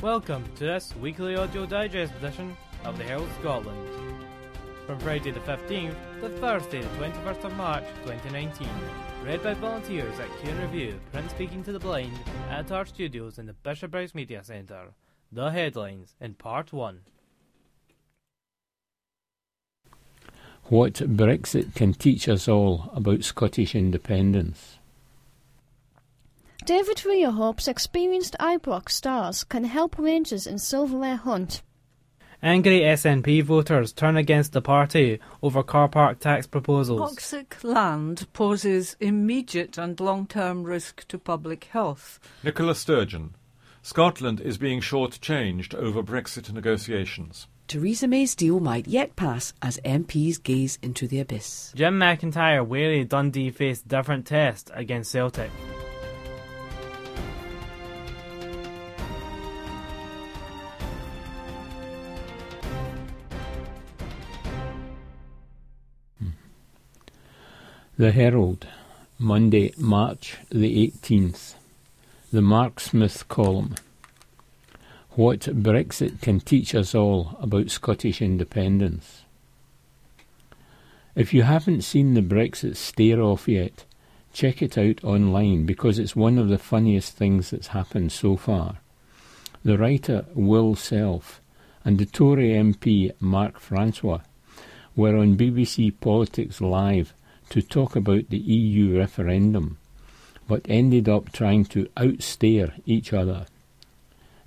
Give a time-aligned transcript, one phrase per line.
[0.00, 3.84] Welcome to this weekly audio digest edition of the Herald Scotland.
[4.86, 8.68] From Friday the 15th to Thursday the 21st of March 2019.
[9.24, 12.16] Read by volunteers at Q Review, print speaking to the blind,
[12.48, 14.94] at our studios in the Bishopbriggs Media Centre.
[15.32, 17.00] The headlines in Part 1.
[20.66, 24.77] What Brexit can teach us all about Scottish independence.
[26.68, 31.62] David Weir hopes experienced Ibrox stars can help Rangers in silverware hunt.
[32.42, 37.00] Angry SNP voters turn against the party over car park tax proposals.
[37.12, 42.20] Toxic land poses immediate and long term risk to public health.
[42.44, 43.34] Nicola Sturgeon.
[43.80, 47.46] Scotland is being short-changed over Brexit negotiations.
[47.66, 51.72] Theresa May's deal might yet pass as MPs gaze into the abyss.
[51.74, 55.50] Jim McIntyre wary Dundee faced different test against Celtic.
[67.98, 68.64] The Herald,
[69.18, 71.54] Monday, March the 18th.
[72.32, 73.74] The Mark Smith column.
[75.16, 79.22] What Brexit can teach us all about Scottish independence.
[81.16, 83.84] If you haven't seen the Brexit stare off yet,
[84.32, 88.76] check it out online because it's one of the funniest things that's happened so far.
[89.64, 91.40] The writer Will Self
[91.84, 94.20] and the Tory MP Mark Francois
[94.94, 97.12] were on BBC Politics Live
[97.50, 99.78] to talk about the EU referendum,
[100.46, 103.46] but ended up trying to outstare each other.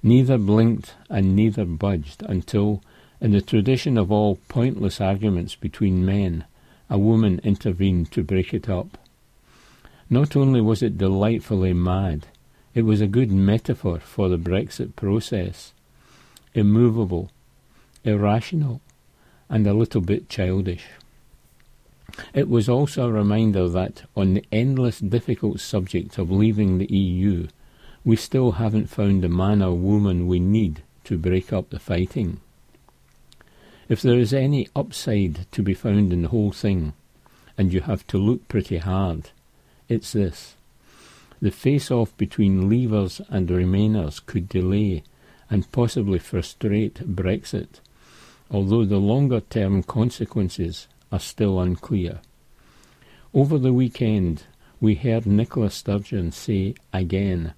[0.04, 2.82] Neither blinked and neither budged until,
[3.20, 6.46] in the tradition of all pointless arguments between men,
[6.90, 8.98] a woman intervened to break it up.
[10.10, 12.28] Not only was it delightfully mad,
[12.74, 15.72] it was a good metaphor for the Brexit process.
[16.54, 17.32] Immovable,
[18.04, 18.82] irrational,
[19.50, 20.86] and a little bit childish.
[22.34, 27.48] It was also a reminder that, on the endless difficult subject of leaving the EU,
[28.04, 32.40] we still haven't found the man or woman we need to break up the fighting.
[33.88, 36.94] If there is any upside to be found in the whole thing,
[37.58, 39.30] and you have to look pretty hard,
[39.88, 40.56] it's this.
[41.42, 45.04] The face-off between leavers and remainers could delay
[45.50, 47.82] and possibly frustrate Brexit,
[48.50, 52.20] although the longer-term consequences are still unclear.
[53.34, 54.44] Over the weekend,
[54.80, 57.54] we heard Nicola Sturgeon say again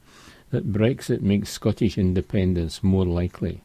[0.51, 3.61] that Brexit makes Scottish independence more likely.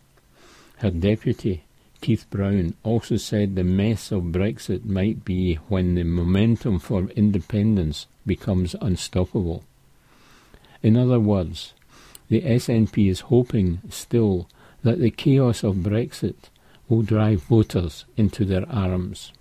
[0.78, 1.64] Her deputy,
[2.00, 8.06] Keith Brown, also said the mess of Brexit might be when the momentum for independence
[8.24, 9.64] becomes unstoppable.
[10.82, 11.74] In other words,
[12.28, 14.48] the SNP is hoping still
[14.82, 16.36] that the chaos of Brexit
[16.88, 19.32] will drive voters into their arms.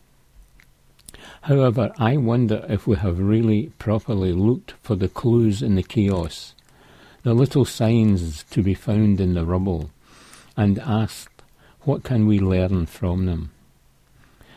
[1.41, 6.53] However, I wonder if we have really properly looked for the clues in the chaos,
[7.23, 9.91] the little signs to be found in the rubble,
[10.55, 11.43] and asked,
[11.81, 13.51] what can we learn from them?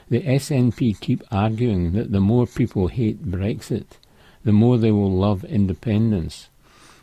[0.08, 3.98] The SNP keep arguing that the more people hate Brexit,
[4.42, 6.48] the more they will love independence,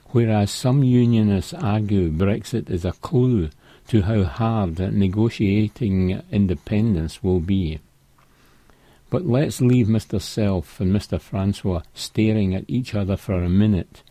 [0.08, 3.50] whereas some unionists argue Brexit is a clue
[3.88, 7.80] to how hard negotiating independence will be.
[9.10, 10.22] But let's leave Mr.
[10.22, 11.20] Self and Mr.
[11.20, 14.04] Francois staring at each other for a minute.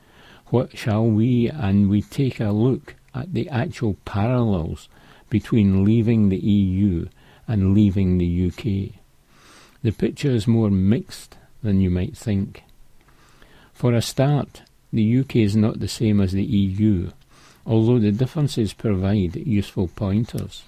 [0.47, 4.89] What shall we and we take a look at the actual parallels
[5.29, 7.09] between leaving the EU
[7.47, 9.01] and leaving the UK?
[9.83, 12.65] The picture is more mixed than you might think.
[13.73, 17.11] For a start, the UK is not the same as the EU,
[17.67, 20.65] although the differences provide useful pointers.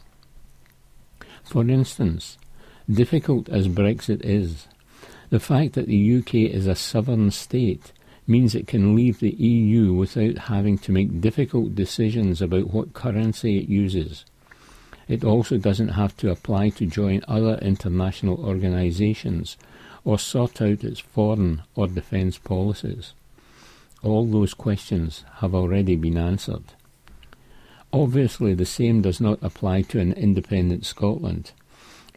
[1.44, 2.37] For instance,
[2.90, 4.66] Difficult as Brexit is,
[5.28, 7.92] the fact that the UK is a sovereign state
[8.26, 13.58] means it can leave the EU without having to make difficult decisions about what currency
[13.58, 14.24] it uses.
[15.06, 19.56] It also doesn't have to apply to join other international organisations
[20.04, 23.12] or sort out its foreign or defence policies.
[24.02, 26.64] All those questions have already been answered.
[27.92, 31.52] Obviously, the same does not apply to an independent Scotland.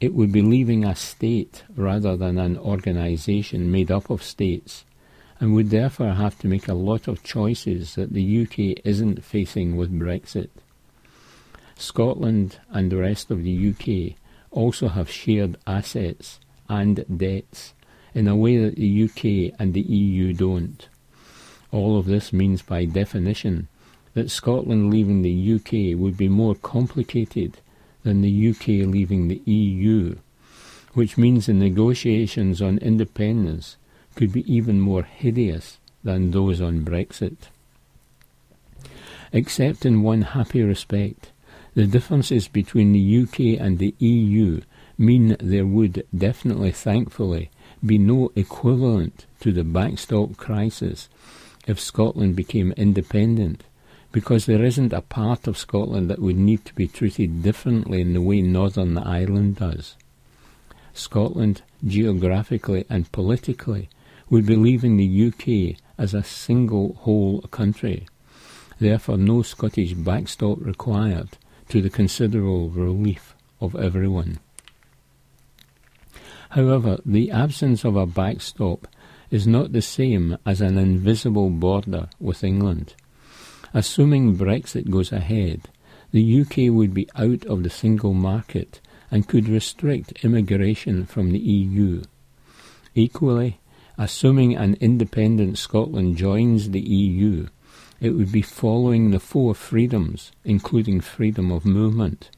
[0.02, 4.84] It would be leaving a state rather than an organisation made up of states,
[5.40, 9.78] and would therefore have to make a lot of choices that the UK isn't facing
[9.78, 10.50] with Brexit.
[11.76, 14.18] Scotland and the rest of the UK
[14.50, 17.76] also have shared assets and debts
[18.16, 20.88] in a way that the UK and the EU don't.
[21.72, 23.68] All of this means by definition
[24.16, 27.60] that Scotland leaving the UK would be more complicated
[28.04, 30.16] than the UK leaving the EU,
[30.94, 33.78] which means the negotiations on independence
[34.16, 37.50] could be even more hideous than those on Brexit.
[39.32, 41.32] Except in one happy respect,
[41.74, 44.62] the differences between the UK and the EU
[44.98, 47.50] mean there would definitely, thankfully,
[47.86, 51.08] be no equivalent to the backstop crisis
[51.66, 53.64] if Scotland became independent,
[54.12, 58.14] because there isn't a part of Scotland that would need to be treated differently in
[58.14, 59.96] the way Northern Ireland does.
[60.94, 63.90] Scotland, geographically and politically,
[64.30, 68.08] would be leaving the UK as a single whole country.
[68.80, 71.38] Therefore, no Scottish backstop required
[71.70, 74.40] to the considerable relief of everyone.
[76.50, 78.88] However, the absence of a backstop
[79.30, 82.96] is not the same as an invisible border with England.
[83.74, 85.70] Assuming Brexit goes ahead,
[86.12, 91.40] the UK would be out of the single market and could restrict immigration from the
[91.40, 92.02] EU.
[92.96, 93.60] Equally,
[93.98, 97.48] assuming an independent Scotland joins the EU,
[98.00, 102.30] it would be following the four freedoms, including freedom of movement.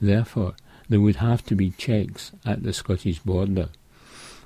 [0.00, 0.54] Therefore,
[0.88, 3.68] there would have to be checks at the Scottish border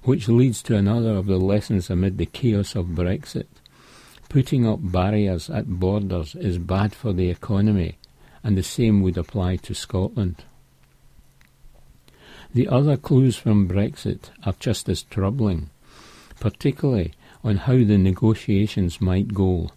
[0.04, 3.46] which leads to another of the lessons amid the chaos of Brexit.
[4.34, 7.98] Putting up barriers at borders is bad for the economy,
[8.42, 10.42] and the same would apply to Scotland.
[12.52, 15.70] The other clues from Brexit are just as troubling,
[16.40, 17.12] particularly
[17.44, 19.70] on how the negotiations might go.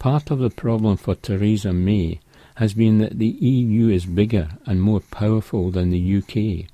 [0.00, 2.18] Part of the problem for Theresa May
[2.56, 6.68] has been that the EU is bigger and more powerful than the UK,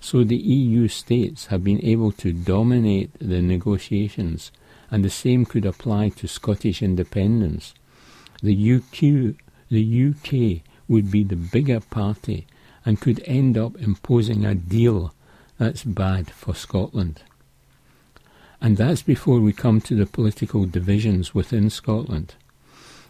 [0.00, 4.52] so the EU states have been able to dominate the negotiations,
[4.90, 7.74] and the same could apply to Scottish independence.
[8.42, 9.36] The UK,
[9.70, 12.46] the UK would be the bigger party
[12.84, 15.14] and could end up imposing a deal
[15.58, 17.22] that's bad for Scotland.
[18.60, 22.34] And that's before we come to the political divisions within Scotland.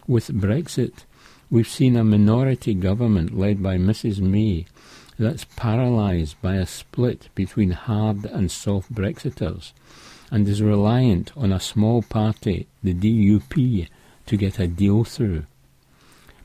[0.07, 1.05] With Brexit,
[1.49, 4.65] we've seen a minority government led by Mrs May
[5.17, 9.71] that's paralysed by a split between hard and soft Brexiters
[10.35, 13.87] and is reliant on a small party, the DUP,
[14.25, 15.45] to get a deal through.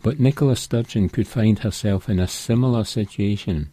[0.01, 3.73] But Nicola Sturgeon could find herself in a similar situation,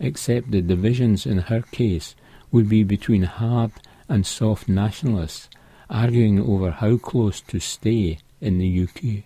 [0.00, 2.14] except the divisions in her case
[2.50, 3.72] would be between hard
[4.08, 5.50] and soft nationalists
[5.90, 9.24] arguing over how close to stay in the UK.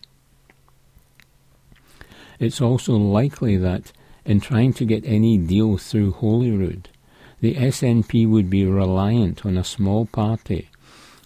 [2.40, 3.92] It's also likely that
[4.24, 6.88] in trying to get any deal through Holyrood,
[7.44, 10.70] the SNP would be reliant on a small party,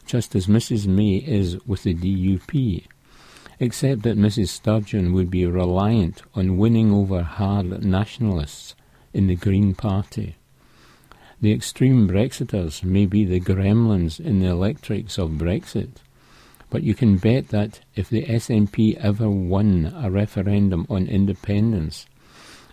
[0.05, 0.85] just as Mrs.
[0.85, 2.85] May is with the DUP,
[3.61, 4.49] except that Mrs.
[4.49, 8.75] Sturgeon would be reliant on winning over hard nationalists
[9.15, 10.35] in the Green Party.
[11.41, 15.99] The extreme Brexiters may be the gremlins in the electrics of Brexit,
[16.69, 22.08] but you can bet that if the SNP ever won a referendum on independence,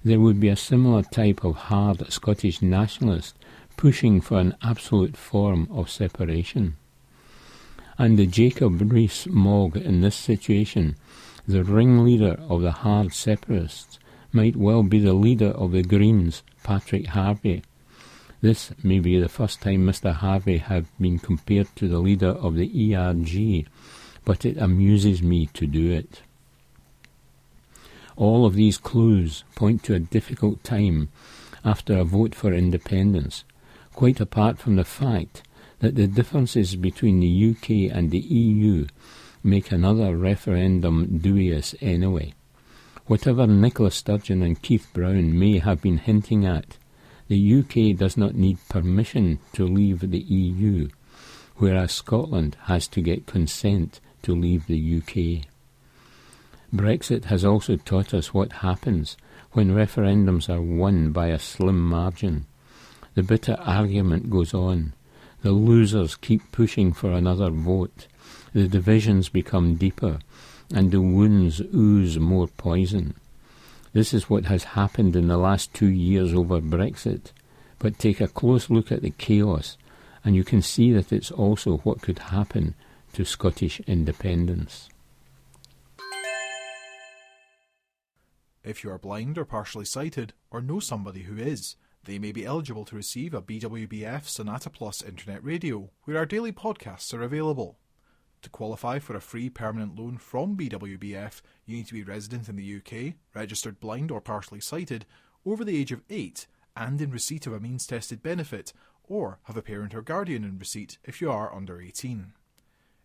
[0.05, 3.35] there would be a similar type of hard Scottish nationalist
[3.75, 6.77] pushing for an absolute form of separation.
[7.97, 10.95] And the Jacob Rees-Mogg in this situation,
[11.47, 13.97] the ringleader of the hard separatists,
[14.31, 17.63] might well be the leader of the Greens, Patrick Harvie.
[18.41, 20.13] This may be the first time Mr.
[20.13, 23.65] Harvie has been compared to the leader of the ERG,
[24.23, 26.21] but it amuses me to do it.
[28.17, 31.09] All of these clues point to a difficult time
[31.65, 33.43] after a vote for independence,
[33.93, 35.43] quite apart from the fact
[35.79, 38.87] that the differences between the UK and the EU
[39.43, 42.33] make another referendum dubious anyway.
[43.07, 46.77] Whatever Nicola Sturgeon and Keith Brown may have been hinting at,
[47.27, 50.89] the UK does not need permission to leave the EU,
[51.57, 55.47] whereas Scotland has to get consent to leave the UK.
[56.75, 59.15] Brexit has also taught us what happens
[59.53, 62.45] when referendums are won by a slim margin.
[63.13, 64.93] The bitter argument goes on.
[65.41, 68.07] The losers keep pushing for another vote.
[68.53, 70.19] The divisions become deeper,
[70.73, 73.15] and the wounds ooze more poison.
[73.93, 77.31] This is what has happened in the last two years over Brexit.
[77.79, 79.77] But take a close look at the chaos,
[80.25, 82.75] and you can see that it's also what could happen
[83.13, 84.89] to Scottish independence.
[88.65, 92.45] If you are blind or partially sighted, or know somebody who is, they may be
[92.45, 97.77] eligible to receive a BWBF Sonata Plus internet radio, where our daily podcasts are available.
[98.41, 102.55] To qualify for a free permanent loan from BWBF, you need to be resident in
[102.55, 105.05] the UK, registered blind or partially sighted,
[105.45, 109.57] over the age of 8, and in receipt of a means tested benefit, or have
[109.57, 112.33] a parent or guardian in receipt if you are under 18.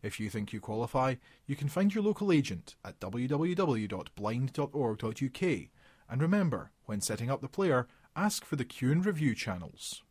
[0.02, 1.16] If you think you qualify,
[1.47, 5.69] you can find your local agent at www.blind.org.uk
[6.11, 10.02] and remember, when setting up the player, ask for the Cue and Review channels.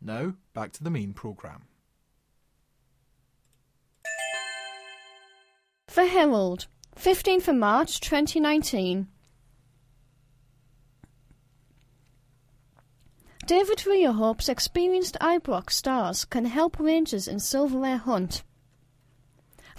[0.00, 1.62] Now, back to the main programme.
[5.94, 9.08] The Herald, 15th of March 2019.
[13.46, 18.44] David hopes experienced Ibrox stars can help Rangers in silverware hunt.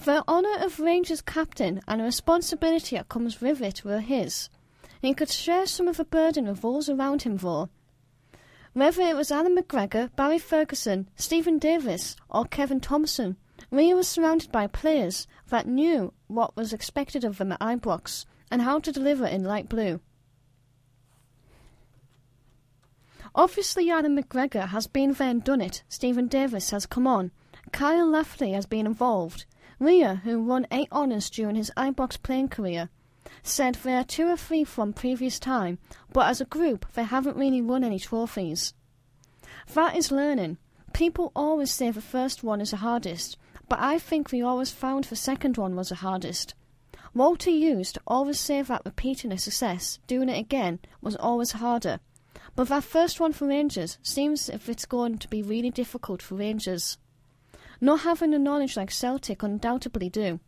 [0.05, 4.49] The honour of Rangers captain and the responsibility that comes with it were his.
[4.83, 7.69] and He could share some of the burden of those around him for.
[8.73, 13.37] Whether it was Allan McGregor, Barry Ferguson, Steven Davis, or Kevin Thomson,
[13.71, 18.61] Weir was surrounded by players that knew what was expected of them at Ibrox and
[18.61, 20.01] how to deliver in light blue.
[23.33, 25.81] Obviously, Allan McGregor has been there and done it.
[25.87, 27.31] Steven Davis has come on.
[27.71, 29.45] Kyle Lafferty has been involved.
[29.83, 32.89] Weir, who won eight honours during his Ibrox playing career,
[33.41, 35.77] said they are two or three from previous time,
[36.11, 38.73] but as a group they haven't really won any trophies.
[39.73, 40.57] That is learning.
[40.93, 43.37] People always say the first one is the hardest,
[43.67, 46.53] but I think we always found the second one was the hardest.
[47.13, 51.99] Walter used to always say that repeating a success, doing it again, was always harder.
[52.55, 56.35] But that first one for Rangers seems if it's going to be really difficult for
[56.35, 56.97] Rangers.
[57.83, 60.39] Not having the knowledge like Celtic undoubtedly do.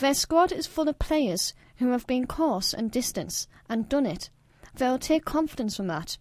[0.00, 4.30] Their squad is full of players who have been coarse and distance and done it.
[4.74, 6.16] They'll take confidence from that.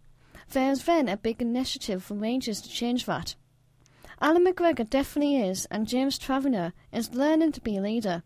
[0.50, 3.36] There's then a big initiative for Rangers to change that.
[4.20, 8.24] Allan McGregor definitely is, and James Tavernier is learning to be a leader.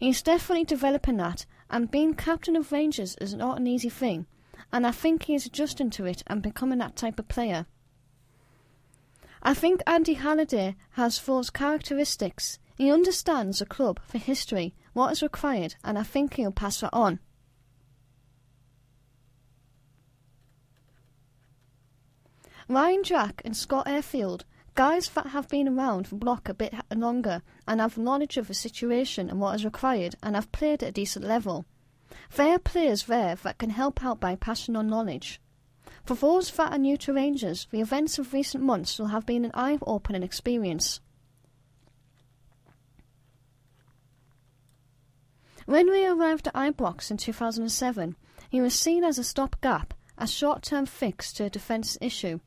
[0.00, 4.26] He's definitely developing that, and being captain of Rangers is not an easy thing,
[4.72, 7.66] and I think he is adjusting to it and becoming that type of player.
[9.42, 12.58] I think Andy Halliday has those characteristics.
[12.76, 16.90] He understands the club, for history, what is required, and I think he'll pass that
[16.92, 17.20] on.
[22.68, 24.42] Ryan Jack and Scott Arfield,
[24.74, 28.54] guys that have been around the block a bit longer and have knowledge of the
[28.54, 31.64] situation and what is required and have played at a decent level.
[32.36, 35.40] They are players there that can help out by passing on knowledge.
[36.10, 39.44] For those that are new to Rangers, the events of recent months will have been
[39.44, 41.00] an eye-opening experience.
[45.66, 48.16] When we arrived at Ibrox in 2007,
[48.50, 52.40] he was seen as a stopgap, a short-term fix to a defence issue.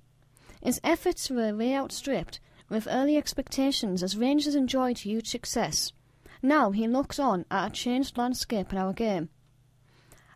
[0.61, 5.93] His efforts were way outstripped, with early expectations as Rangers enjoyed huge success.
[6.41, 9.29] Now he looks on at a changed landscape in our game.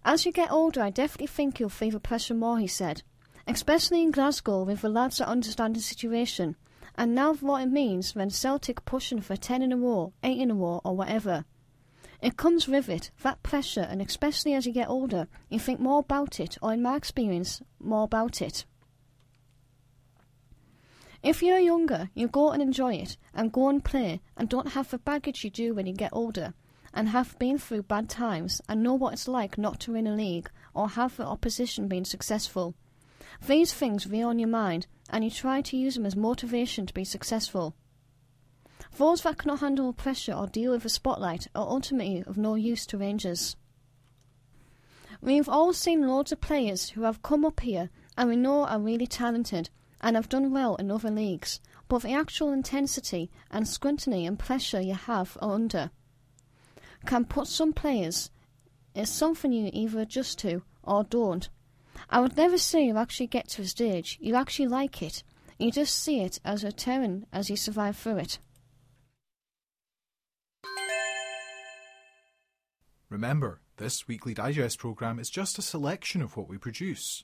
[0.05, 3.03] As you get older, I definitely think you'll feel the pressure more, he said,
[3.47, 6.55] especially in Glasgow with the lads that understand the situation,
[6.95, 10.51] and now what it means when Celtic pushing for 10 in a row, 8 in
[10.51, 11.45] a row, or whatever.
[12.21, 15.99] It comes with it, that pressure, and especially as you get older, you think more
[15.99, 18.65] about it, or in my experience, more about it.
[21.23, 24.89] If you're younger, you go and enjoy it, and go and play, and don't have
[24.89, 26.53] the baggage you do when you get older,
[26.93, 30.15] and have been through bad times, and know what it's like not to win a
[30.15, 32.75] league, or have the opposition been successful.
[33.45, 36.93] These things weigh on your mind, and you try to use them as motivation to
[36.93, 37.75] be successful.
[38.97, 42.85] Those that cannot handle pressure or deal with the spotlight are ultimately of no use
[42.87, 43.55] to Rangers.
[45.21, 48.79] We've all seen loads of players who have come up here and we know are
[48.79, 49.69] really talented
[50.01, 54.81] and have done well in other leagues, but the actual intensity and scrutiny and pressure
[54.81, 55.91] you have under
[57.05, 58.31] can put some players
[58.95, 61.49] is something you either adjust to or don't.
[62.09, 65.23] I would never say you actually get to a stage, you actually like it.
[65.59, 68.39] You just see it as a terrain as you survive through it.
[73.09, 77.23] Remember, this weekly digest programme is just a selection of what we produce.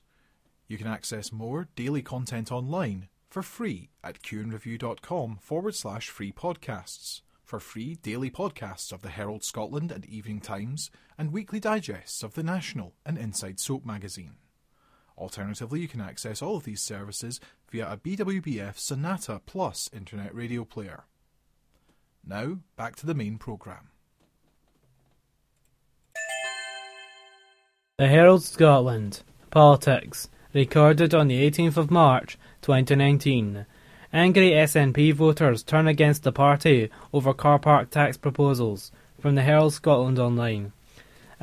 [0.66, 7.20] You can access more daily content online for free at cueandreview.com forward slash free podcasts
[7.42, 12.34] for free daily podcasts of the Herald Scotland and Evening Times and weekly digests of
[12.34, 14.36] the National and Inside Soap magazine.
[15.16, 17.40] Alternatively, you can access all of these services
[17.70, 21.04] via a BWBF Sonata Plus internet radio player.
[22.26, 23.90] Now, back to the main programme.
[27.98, 33.66] The Herald Scotland Politics recorded on the 18th of March 2019
[34.14, 38.92] Angry SNP voters turn against the party over car park tax proposals.
[39.18, 40.72] From the Herald Scotland Online.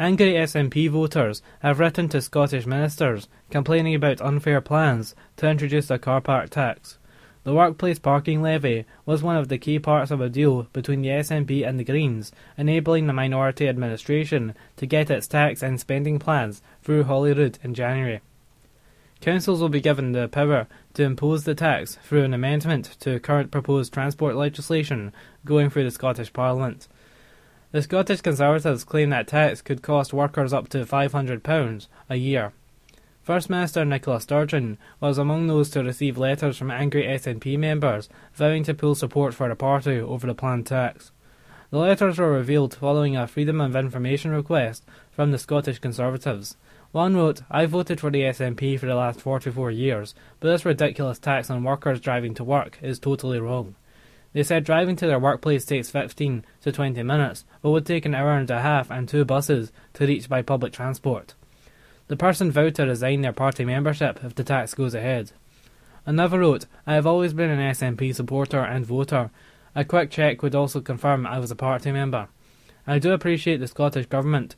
[0.02, 6.00] Angry SNP voters have written to Scottish ministers complaining about unfair plans to introduce a
[6.00, 6.98] car park tax.
[7.44, 11.10] The workplace parking levy was one of the key parts of a deal between the
[11.10, 16.64] SNP and the Greens, enabling the minority administration to get its tax and spending plans
[16.82, 18.22] through Holyrood in January.
[19.20, 20.66] Councils will be given the power
[20.96, 25.14] to impose the tax through an amendment to current proposed transport legislation
[25.46, 26.88] going through the Scottish Parliament.
[27.72, 32.52] The Scottish Conservatives claim that tax could cost workers up to £500 a year.
[33.24, 38.66] First Minister Nicola Sturgeon was among those to receive letters from angry SNP members vowing
[38.66, 41.12] to pull support for the party over the planned tax.
[41.70, 46.58] The letters were revealed following a Freedom of Information request from the Scottish Conservatives.
[46.92, 51.20] One wrote, I voted for the SNP for the last 44 years, but this ridiculous
[51.20, 53.76] tax on workers driving to work is totally wrong.
[54.34, 58.16] They said driving to their workplace takes 15 to 20 minutes, but would take an
[58.16, 61.34] hour and a half and two buses to reach by public transport.
[62.08, 65.32] The person vowed to resign their party membership if the tax goes ahead.
[66.06, 69.32] Another wrote, I have always been an SNP supporter and voter.
[69.76, 72.28] A quick check would also confirm I was a party member.
[72.88, 74.56] I do appreciate the Scottish Government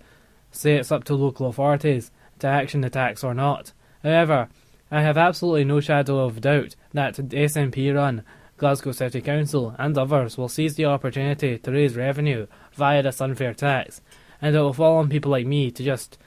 [0.51, 3.73] say it's up to local authorities to action the tax or not.
[4.03, 4.49] However,
[4.91, 8.23] I have absolutely no shadow of doubt that the SNP run
[8.63, 13.53] Glasgow City Council and others will seize the opportunity to raise revenue via this unfair
[13.53, 13.99] tax,
[14.41, 16.17] and it will fall on people like me to just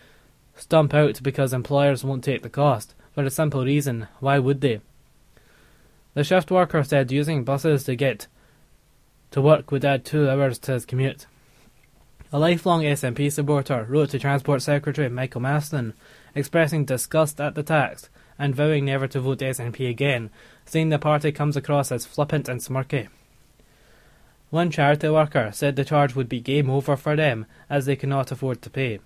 [0.54, 4.82] stump out because employers won't take the cost, for a simple reason why would they?
[6.12, 8.26] The shift worker said using buses to get
[9.30, 11.24] to work would add two hours to his commute.
[12.34, 15.94] A lifelong SNP supporter wrote to Transport Secretary Michael Matheson
[16.34, 20.30] expressing disgust at the tax and vowing never to vote SNP again,
[20.64, 23.08] saying the party comes across as flippant and smirky.
[24.50, 28.30] One charity worker said the charge would be game over for them as they cannot
[28.30, 29.00] afford to pay.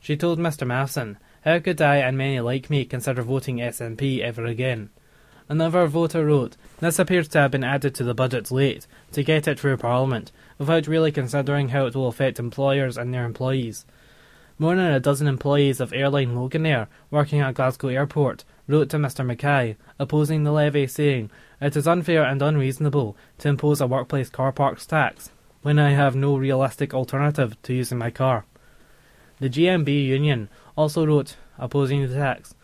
[0.00, 0.66] She told Mr.
[0.66, 4.90] Matheson, How could I and many like me consider voting SNP ever again?
[5.48, 9.48] Another voter wrote, This appears to have been added to the budget late, to get
[9.48, 13.86] it through Parliament, without really considering how it will affect employers and their employees.
[14.58, 19.26] More than a dozen employees of airline Loganair working at Glasgow Airport wrote to Mr.
[19.26, 24.52] Mackay, opposing the levy, saying, It is unfair and unreasonable to impose a workplace car
[24.52, 25.30] parks tax
[25.62, 28.44] when I have no realistic alternative to using my car.
[29.40, 32.54] The GMB union also wrote opposing the tax,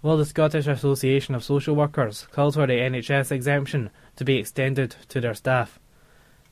[0.00, 4.94] while the Scottish Association of Social Workers called for the NHS exemption to be extended
[5.08, 5.80] to their staff.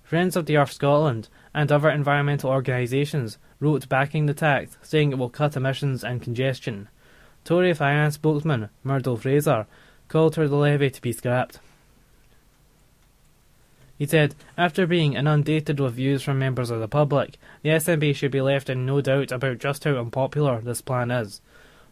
[0.03, 5.18] Friends of the Earth Scotland and other environmental organisations wrote backing the tax, saying it
[5.18, 6.88] will cut emissions and congestion.
[7.45, 9.67] Tory finance spokesman Murdo Fraser
[10.09, 11.59] called for the levy to be scrapped.
[13.99, 18.31] He said, after being inundated with views from members of the public, the SNP should
[18.31, 21.41] be left in no doubt about just how unpopular this plan is.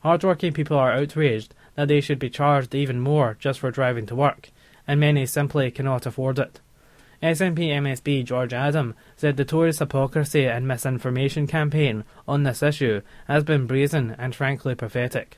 [0.01, 4.15] Hardworking people are outraged that they should be charged even more just for driving to
[4.15, 4.51] work,
[4.87, 6.61] and many simply cannot afford it.
[7.23, 13.45] SNP MSP George Adam said the Tories' hypocrisy and misinformation campaign on this issue has
[13.45, 15.37] been brazen and frankly pathetic.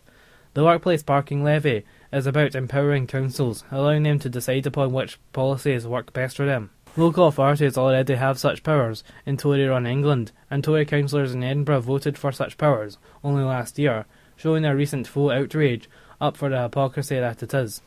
[0.54, 5.86] The workplace parking levy is about empowering councils, allowing them to decide upon which policies
[5.86, 6.70] work best for them.
[6.94, 11.80] Local authorities already have such powers in Tory run England, and Tory councillors in Edinburgh
[11.80, 14.04] voted for such powers only last year,
[14.36, 15.88] showing their recent full outrage
[16.20, 17.80] up for the hypocrisy that it is.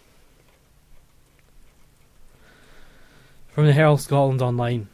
[3.49, 4.87] From the Herald Scotland Online.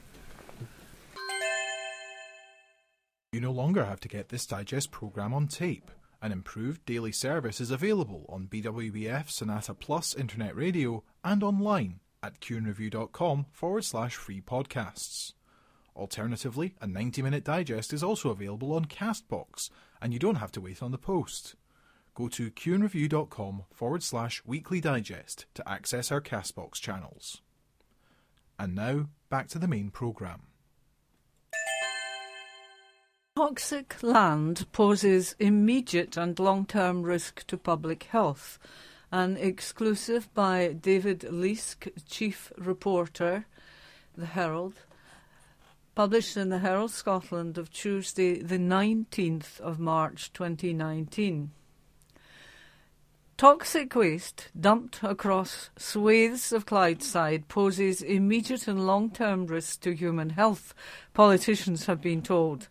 [3.31, 5.89] You no longer have to get this digest programme on tape.
[6.23, 12.39] An improved daily service is available on BWBF Sonata Plus Internet Radio and online at
[12.39, 15.33] cueandreview.com forward slash free podcasts.
[15.95, 20.61] Alternatively, a 90 minute digest is also available on Castbox, and you don't have to
[20.61, 21.55] wait on the post.
[22.13, 27.41] Go to cueandreview.com forward slash weekly digest to access our Castbox channels.
[28.59, 30.43] And now, back to the main programme.
[33.37, 38.59] Toxic land poses immediate and long term risk to public health.
[39.09, 43.45] An exclusive by David Leask, Chief Reporter,
[44.17, 44.81] The Herald,
[45.95, 51.51] published in the Herald Scotland of Tuesday, the 19th of March 2019.
[53.37, 60.31] Toxic waste dumped across swathes of Clydeside poses immediate and long term risks to human
[60.31, 60.73] health,
[61.13, 62.67] politicians have been told.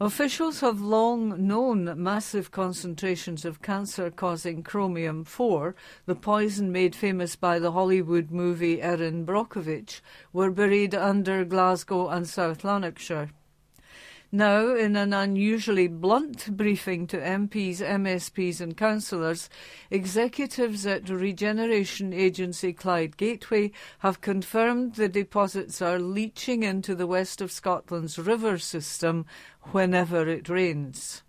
[0.00, 5.74] Officials have long known massive concentrations of cancer causing chromium 4,
[6.06, 10.00] the poison made famous by the Hollywood movie Erin Brockovich,
[10.32, 13.30] were buried under Glasgow and South Lanarkshire.
[14.30, 19.48] Now, in an unusually blunt briefing to MPs, MSPs, and councillors,
[19.90, 27.40] executives at regeneration agency Clyde Gateway have confirmed the deposits are leaching into the west
[27.40, 29.24] of Scotland's river system
[29.72, 31.22] whenever it rains.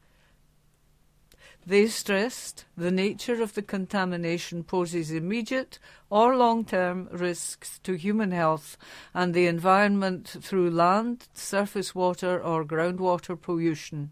[1.69, 5.77] They stressed the nature of the contamination poses immediate
[6.09, 8.75] or long term risks to human health
[9.13, 14.09] and the environment through land, surface water, or groundwater pollution.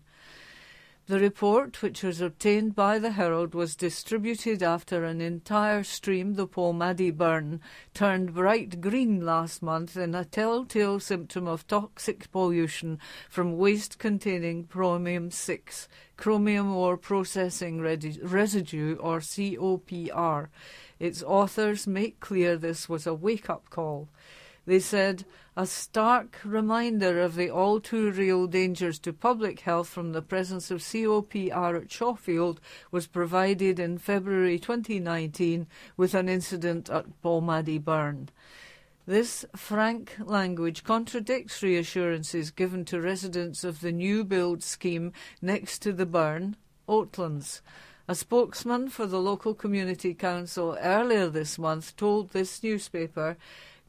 [1.08, 6.46] The report, which was obtained by the Herald, was distributed after an entire stream, the
[6.46, 7.62] Polmadie Burn,
[7.94, 14.66] turned bright green last month in a telltale symptom of toxic pollution from waste containing
[14.66, 20.50] chromium 6, chromium ore processing residue, or COPR.
[21.00, 24.10] Its authors make clear this was a wake up call.
[24.66, 25.24] They said,
[25.58, 30.70] a stark reminder of the all too real dangers to public health from the presence
[30.70, 35.66] of COPR at Shawfield was provided in February 2019
[35.98, 38.30] with an incident at Polmadie Burn.
[39.08, 45.92] This frank language contradicts reassurances given to residents of the new build scheme next to
[45.92, 46.56] the burn,
[46.88, 47.62] Oatlands.
[48.08, 53.38] A spokesman for the local community council earlier this month told this newspaper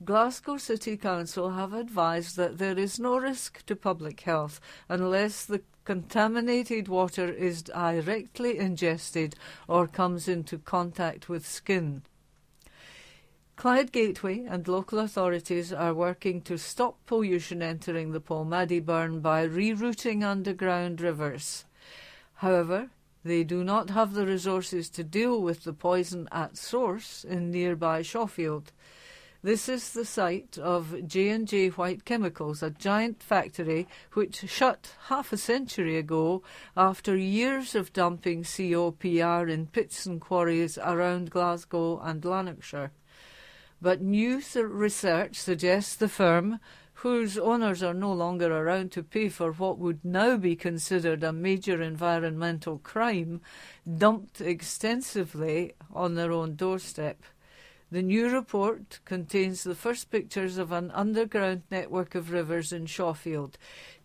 [0.05, 5.63] Glasgow City Council have advised that there is no risk to public health unless the
[5.85, 9.35] contaminated water is directly ingested
[9.67, 12.03] or comes into contact with skin.
[13.57, 19.45] Clyde Gateway and local authorities are working to stop pollution entering the Polmadie burn by
[19.49, 21.65] rerouting underground rivers.
[22.35, 22.91] However,
[23.25, 28.03] they do not have the resources to deal with the poison at source in nearby
[28.03, 28.71] Shawfield.
[29.41, 35.37] This is the site of J&J White Chemicals, a giant factory which shut half a
[35.37, 36.43] century ago
[36.77, 42.91] after years of dumping COPR in pits and quarries around Glasgow and Lanarkshire.
[43.81, 46.59] But new research suggests the firm,
[46.95, 51.33] whose owners are no longer around to pay for what would now be considered a
[51.33, 53.41] major environmental crime,
[53.87, 57.23] dumped extensively on their own doorstep.
[57.91, 63.57] The new report contains the first pictures of an underground network of rivers in Shawfield.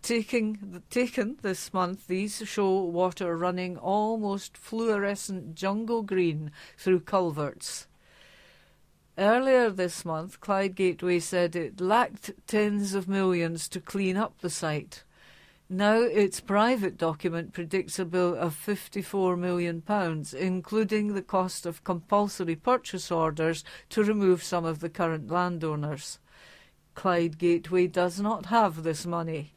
[0.02, 7.88] Taking, taken this month, these show water running almost fluorescent jungle green through culverts.
[9.18, 14.50] Earlier this month, Clyde Gateway said it lacked tens of millions to clean up the
[14.50, 15.04] site.
[15.70, 19.82] Now its private document predicts a bill of £54 million,
[20.38, 26.20] including the cost of compulsory purchase orders to remove some of the current landowners.
[26.96, 29.54] Clyde Gateway does not have this money.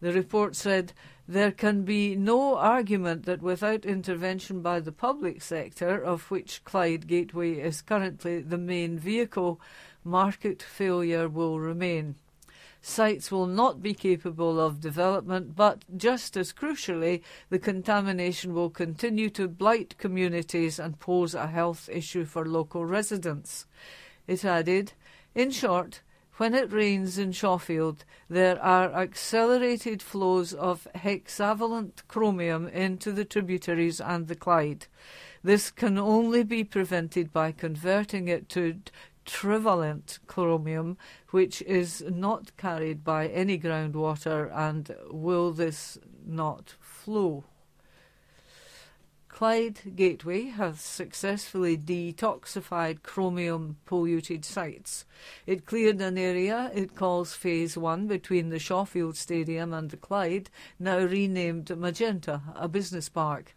[0.00, 0.92] The report said
[1.26, 7.06] there can be no argument that without intervention by the public sector, of which Clyde
[7.08, 9.60] Gateway is currently the main vehicle,
[10.04, 12.14] market failure will remain
[12.80, 19.30] sites will not be capable of development, but just as crucially, the contamination will continue
[19.30, 23.66] to blight communities and pose a health issue for local residents.
[24.26, 24.92] It added,
[25.34, 26.02] in short,
[26.38, 34.00] when it rains in Shawfield, there are accelerated flows of hexavalent chromium into the tributaries
[34.00, 34.86] and the Clyde.
[35.42, 38.80] This can only be prevented by converting it to
[39.28, 40.96] trivalent chromium,
[41.30, 47.44] which is not carried by any groundwater, and will this not flow?
[49.28, 55.04] Clyde Gateway has successfully detoxified chromium polluted sites.
[55.46, 60.50] It cleared an area it calls Phase 1 between the Shawfield Stadium and the Clyde,
[60.80, 63.54] now renamed Magenta, a business park.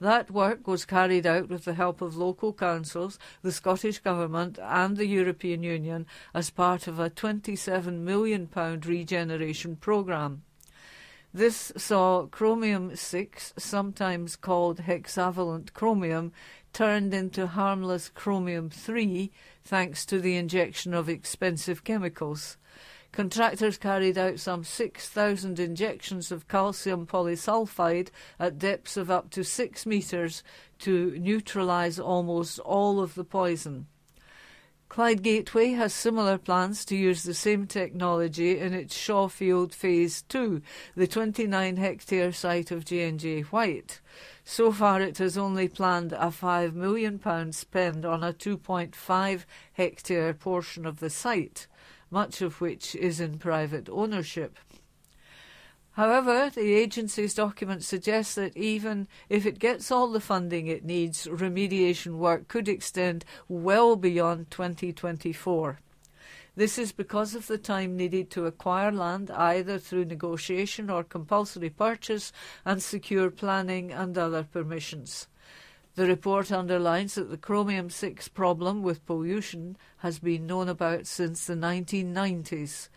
[0.00, 4.96] That work was carried out with the help of local councils, the Scottish Government, and
[4.96, 10.42] the European Union as part of a £27 million regeneration programme.
[11.34, 16.32] This saw chromium 6, sometimes called hexavalent chromium,
[16.72, 19.30] turned into harmless chromium 3
[19.62, 22.56] thanks to the injection of expensive chemicals.
[23.12, 29.84] Contractors carried out some 6,000 injections of calcium polysulfide at depths of up to 6
[29.84, 30.44] metres
[30.78, 33.86] to neutralise almost all of the poison.
[34.90, 40.60] Clyde Gateway has similar plans to use the same technology in its Shawfield Phase 2,
[40.96, 44.00] the 29 hectare site of J&J White.
[44.42, 49.44] So far it has only planned a £5 million spend on a 2.5
[49.74, 51.68] hectare portion of the site,
[52.10, 54.58] much of which is in private ownership.
[55.92, 61.26] However, the agency's document suggests that even if it gets all the funding it needs,
[61.26, 65.80] remediation work could extend well beyond 2024.
[66.56, 71.70] This is because of the time needed to acquire land either through negotiation or compulsory
[71.70, 72.32] purchase
[72.64, 75.26] and secure planning and other permissions.
[75.96, 81.46] The report underlines that the chromium 6 problem with pollution has been known about since
[81.46, 82.88] the 1990s.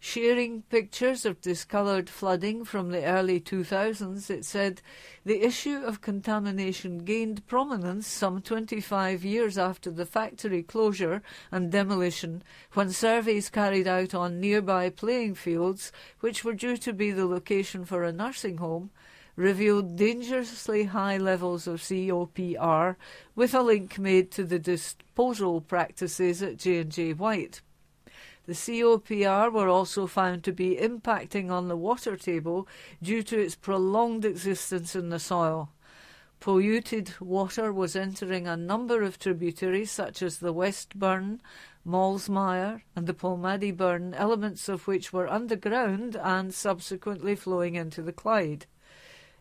[0.00, 4.80] Sharing pictures of discoloured flooding from the early 2000s, it said
[5.24, 11.20] the issue of contamination gained prominence some 25 years after the factory closure
[11.50, 17.10] and demolition when surveys carried out on nearby playing fields, which were due to be
[17.10, 18.90] the location for a nursing home,
[19.38, 22.96] revealed dangerously high levels of COPR
[23.36, 27.60] with a link made to the disposal practices at J&J White.
[28.46, 32.66] The COPR were also found to be impacting on the water table
[33.00, 35.70] due to its prolonged existence in the soil.
[36.40, 41.40] Polluted water was entering a number of tributaries such as the West Burn,
[41.86, 48.12] Mallsmire, and the Polmadie Burn, elements of which were underground and subsequently flowing into the
[48.12, 48.66] Clyde.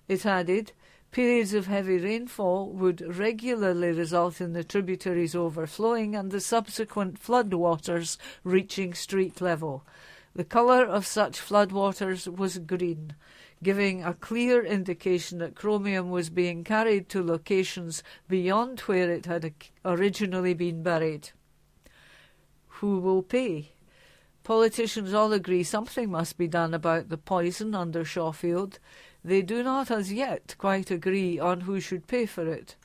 [0.08, 0.72] It added,
[1.12, 8.18] Periods of heavy rainfall would regularly result in the tributaries overflowing and the subsequent floodwaters
[8.44, 9.84] reaching street level.
[10.36, 13.16] The colour of such floodwaters was green,
[13.64, 19.52] giving a clear indication that chromium was being carried to locations beyond where it had
[19.84, 21.32] originally been buried.
[22.68, 23.72] Who will pay?
[24.44, 28.80] Politicians all agree something must be done about the poison under Shawfield.
[29.24, 32.76] They do not as yet quite agree on who should pay for it.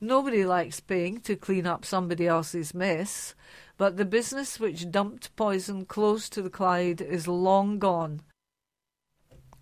[0.00, 3.34] Nobody likes paying to clean up somebody else's mess,
[3.76, 8.20] but the business which dumped poison close to the Clyde is long gone.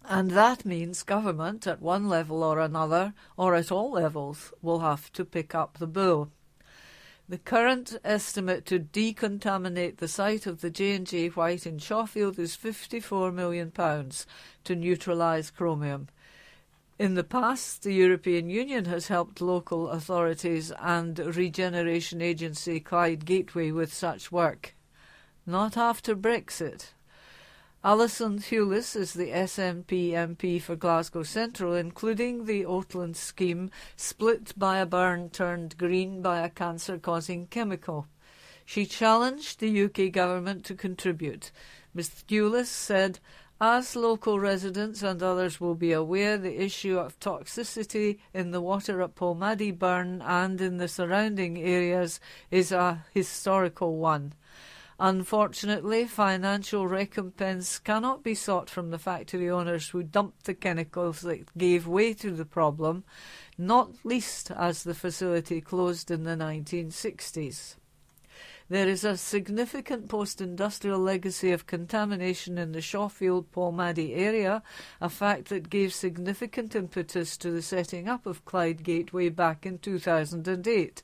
[0.05, 5.13] And that means government, at one level or another, or at all levels, will have
[5.13, 6.31] to pick up the bill.
[7.33, 13.33] The current estimate to decontaminate the site of the J&J White in Shawfield is £54
[13.33, 16.09] million to neutralise chromium.
[16.99, 23.71] In the past, the European Union has helped local authorities and regeneration agency Clyde Gateway
[23.71, 24.75] with such work.
[25.47, 26.89] Not after Brexit.
[27.85, 34.79] Alison Thewliss is the SNP MP for Glasgow Central, including the Oatland scheme split by
[34.79, 38.07] a burn turned green by a cancer causing chemical.
[38.65, 41.51] She challenged the UK government to contribute.
[41.93, 43.19] Ms Thewliss said,
[43.61, 49.03] as local residents and others will be aware, the issue of toxicity in the water
[49.03, 54.35] at Polmadie Burn and in the surrounding areas is a historical one.
[55.01, 61.57] Unfortunately, financial recompense cannot be sought from the factory owners who dumped the chemicals that
[61.57, 63.05] gave way to the problem,
[63.57, 67.77] not least as the facility closed in the 1960s.
[68.69, 74.63] There is a significant post industrial legacy of contamination in the Shawfield Polmadie area,
[75.01, 79.79] a fact that gave significant impetus to the setting up of Clyde Gateway back in
[79.79, 81.03] 2008.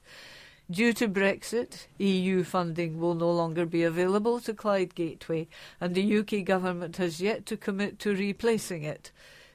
[0.71, 5.49] Due to Brexit, EU funding will no longer be available to Clyde Gateway,
[5.81, 9.11] and the UK government has yet to commit to replacing it.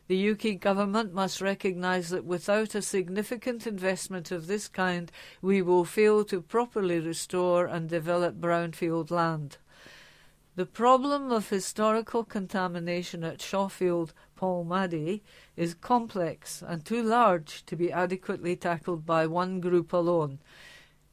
[0.07, 5.85] The UK government must recognise that without a significant investment of this kind, we will
[5.85, 9.57] fail to properly restore and develop brownfield land.
[10.55, 15.21] The problem of historical contamination at Shawfield Polmadie
[15.55, 20.39] is complex and too large to be adequately tackled by one group alone.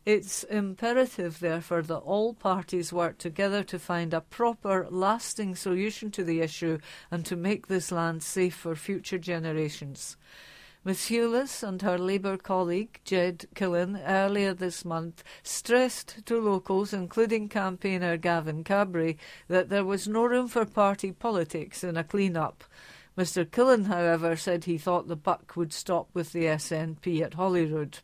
[0.07, 6.25] It's imperative, therefore, that all parties work together to find a proper, lasting solution to
[6.25, 6.79] the issue
[7.11, 10.17] and to make this land safe for future generations.
[10.83, 17.51] Ms Thewliss and her Labour colleague Ged Killen earlier this month stressed to locals, including
[17.51, 22.65] campaigner Gavin Cabry, that there was no room for party politics in a clean-up.
[23.19, 27.99] Mr Killen, however, said he thought the buck would stop with the SNP at Holyrood.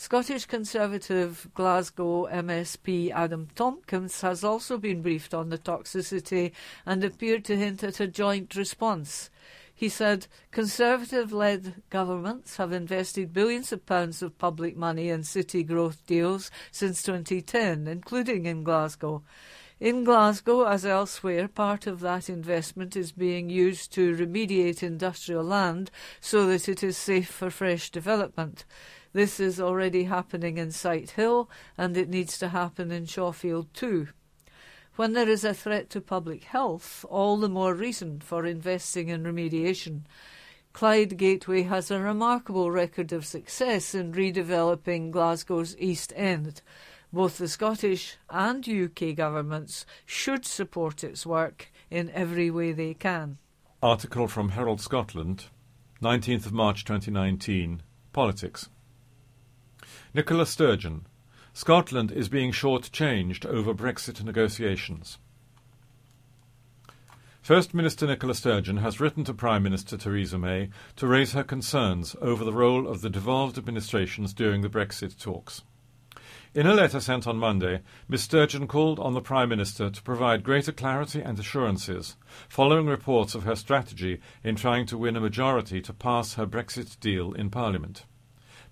[0.00, 6.52] Scottish Conservative Glasgow MSP Adam Tomkins has also been briefed on the toxicity
[6.86, 9.28] and appeared to hint at a joint response.
[9.74, 15.64] He said Conservative led governments have invested billions of pounds of public money in city
[15.64, 19.24] growth deals since 2010, including in Glasgow.
[19.80, 25.90] In Glasgow, as elsewhere, part of that investment is being used to remediate industrial land
[26.20, 28.64] so that it is safe for fresh development.
[29.12, 34.08] This is already happening in Sighthill, and it needs to happen in Shawfield too.
[34.96, 39.22] When there is a threat to public health, all the more reason for investing in
[39.22, 40.02] remediation.
[40.72, 46.62] Clyde Gateway has a remarkable record of success in redeveloping Glasgow's East End.
[47.12, 53.38] Both the Scottish and UK governments should support its work in every way they can.
[53.82, 55.44] Article from Herald Scotland,
[56.02, 57.82] 19th of March 2019.
[58.12, 58.68] Politics.
[60.14, 61.06] Nicola Sturgeon,
[61.52, 65.18] Scotland is being short-changed over Brexit negotiations.
[67.42, 72.16] First Minister Nicola Sturgeon has written to Prime Minister Theresa May to raise her concerns
[72.22, 75.60] over the role of the devolved administrations during the Brexit talks.
[76.54, 80.42] In a letter sent on Monday, Ms Sturgeon called on the Prime Minister to provide
[80.42, 82.16] greater clarity and assurances,
[82.48, 86.98] following reports of her strategy in trying to win a majority to pass her Brexit
[86.98, 88.06] deal in Parliament.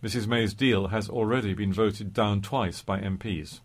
[0.06, 3.58] Mrs May's deal has already been voted down twice by MPs.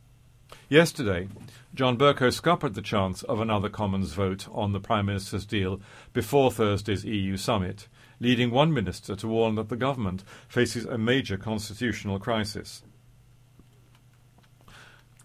[0.70, 1.28] Yesterday,
[1.76, 5.80] John Bercow scuppered the chance of another Commons vote on the Prime Minister's deal
[6.14, 7.88] before Thursday's EU summit,
[8.20, 12.82] leading one minister to warn that the government faces a major constitutional crisis.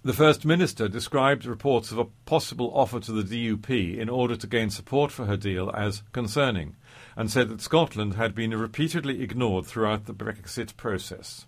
[0.04, 4.46] The First Minister described reports of a possible offer to the DUP in order to
[4.46, 6.76] gain support for her deal as concerning,
[7.16, 11.46] and said that Scotland had been repeatedly ignored throughout the Brexit process.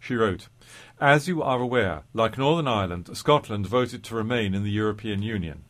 [0.00, 0.48] She wrote,
[1.00, 5.64] As you are aware, like Northern Ireland, Scotland voted to remain in the European Union.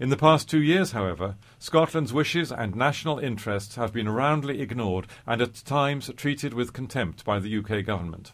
[0.00, 5.06] In the past two years, however, Scotland's wishes and national interests have been roundly ignored
[5.26, 8.32] and at times treated with contempt by the UK government.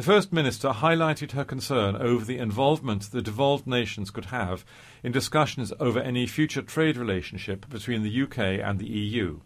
[0.00, 4.64] The First Minister highlighted her concern over the involvement the devolved nations could have
[5.02, 9.40] in discussions over any future trade relationship between the UK and the EU.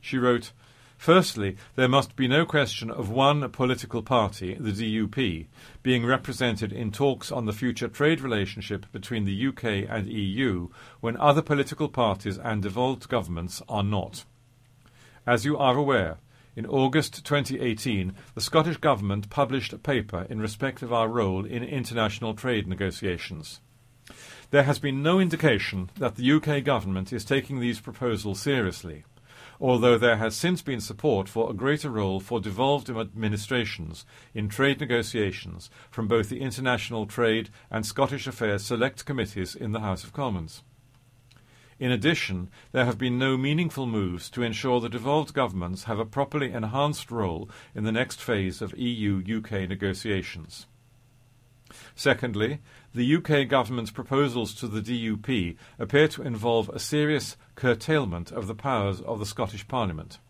[0.00, 0.52] She wrote,
[0.96, 5.48] Firstly, there must be no question of one political party, the DUP,
[5.82, 10.68] being represented in talks on the future trade relationship between the UK and EU
[11.00, 14.24] when other political parties and devolved governments are not.
[15.26, 16.16] As you are aware,
[16.54, 21.62] in August 2018, the Scottish Government published a paper in respect of our role in
[21.62, 23.60] international trade negotiations.
[24.50, 29.04] There has been no indication that the UK Government is taking these proposals seriously,
[29.58, 34.80] although there has since been support for a greater role for devolved administrations in trade
[34.80, 40.12] negotiations from both the International Trade and Scottish Affairs Select Committees in the House of
[40.12, 40.62] Commons.
[41.82, 46.04] In addition, there have been no meaningful moves to ensure the devolved governments have a
[46.04, 50.66] properly enhanced role in the next phase of EU UK negotiations.
[51.96, 52.60] Secondly,
[52.94, 58.54] the UK government's proposals to the DUP appear to involve a serious curtailment of the
[58.54, 60.20] powers of the Scottish Parliament.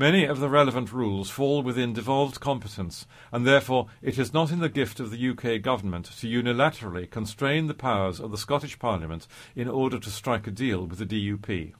[0.00, 4.60] Many of the relevant rules fall within devolved competence, and therefore it is not in
[4.60, 9.26] the gift of the UK Government to unilaterally constrain the powers of the Scottish Parliament
[9.56, 11.72] in order to strike a deal with the DUP.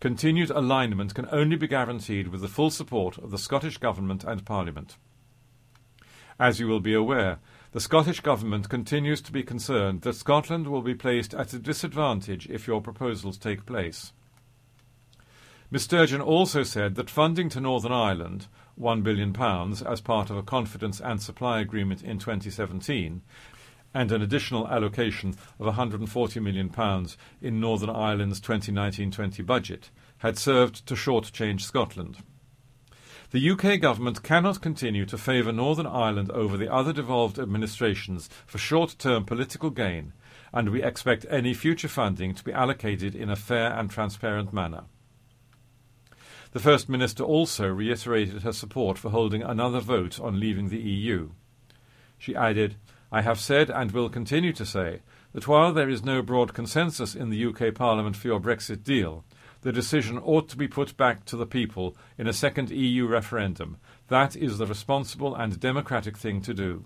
[0.00, 4.44] Continued alignment can only be guaranteed with the full support of the Scottish Government and
[4.44, 4.98] Parliament.
[6.38, 7.38] As you will be aware,
[7.70, 12.50] the Scottish Government continues to be concerned that Scotland will be placed at a disadvantage
[12.50, 14.12] if your proposals take place.
[15.72, 18.46] Ms Sturgeon also said that funding to Northern Ireland,
[18.78, 19.34] £1 billion
[19.86, 23.22] as part of a confidence and supply agreement in 2017,
[23.94, 26.70] and an additional allocation of £140 million
[27.40, 32.18] in Northern Ireland's 2019-20 budget, had served to shortchange Scotland.
[33.30, 38.58] The UK government cannot continue to favour Northern Ireland over the other devolved administrations for
[38.58, 40.12] short-term political gain,
[40.52, 44.84] and we expect any future funding to be allocated in a fair and transparent manner.
[46.52, 51.30] The First Minister also reiterated her support for holding another vote on leaving the EU.
[52.18, 52.76] She added,
[53.10, 55.00] I have said and will continue to say
[55.32, 59.24] that while there is no broad consensus in the UK Parliament for your Brexit deal,
[59.62, 63.78] the decision ought to be put back to the people in a second EU referendum.
[64.08, 66.84] That is the responsible and democratic thing to do.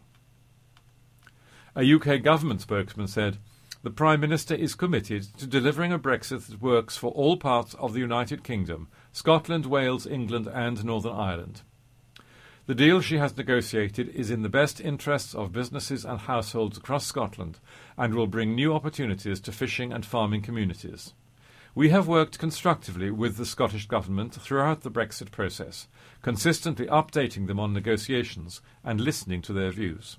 [1.75, 3.39] A UK government spokesman said,
[3.83, 7.93] the Prime Minister is committed to delivering a Brexit that works for all parts of
[7.93, 11.63] the United Kingdom Scotland, Wales, England, and Northern Ireland.
[12.67, 17.07] The deal she has negotiated is in the best interests of businesses and households across
[17.07, 17.59] Scotland
[17.97, 21.15] and will bring new opportunities to fishing and farming communities.
[21.75, 25.89] We have worked constructively with the Scottish Government throughout the Brexit process,
[26.21, 30.19] consistently updating them on negotiations and listening to their views.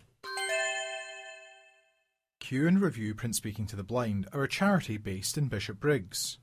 [2.39, 6.39] Cue and Review Print Speaking to the Blind are a charity based in Bishopbriggs.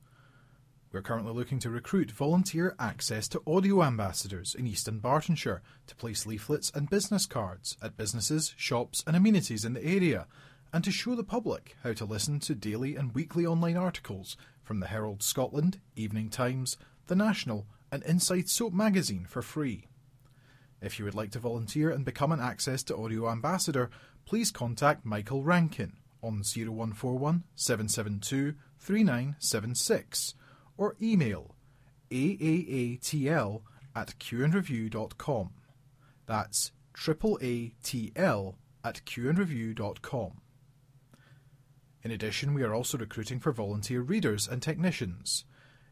[0.95, 6.25] We're currently looking to recruit volunteer access to audio ambassadors in East Dunbartonshire to place
[6.25, 10.29] leaflets and business cards at businesses, shops, and amenities in the area,
[10.73, 14.79] and to show the public how to listen to daily and weekly online articles from
[14.79, 16.77] the Herald Scotland, Evening Times,
[17.09, 19.89] The National, and Inside Soap magazine for free.
[20.81, 23.91] If you would like to volunteer and become an Access to Audio ambassador,
[24.27, 30.35] please contact Michael Rankin on 0141 772 3976
[30.77, 31.55] or email
[32.11, 33.63] aaatl
[33.95, 35.51] at cueandreview.com.
[36.27, 38.55] That's triple ATL
[38.85, 40.41] at cueandreview.com.
[42.03, 45.45] In addition, we are also recruiting for volunteer readers and technicians.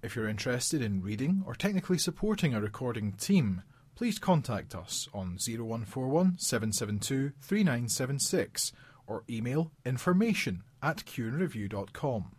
[0.02, 3.62] If you're interested in reading or technically supporting a recording team,
[3.94, 8.72] please contact us on 0141 772 3976
[9.06, 12.32] or email information at cueandreview.com.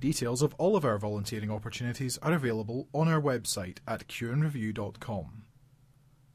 [0.00, 5.42] Details of all of our volunteering opportunities are available on our website at cueandreview.com.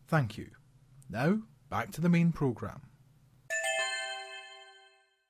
[0.08, 0.50] Thank you.
[1.10, 1.40] Now,
[1.70, 2.82] back to the main programme.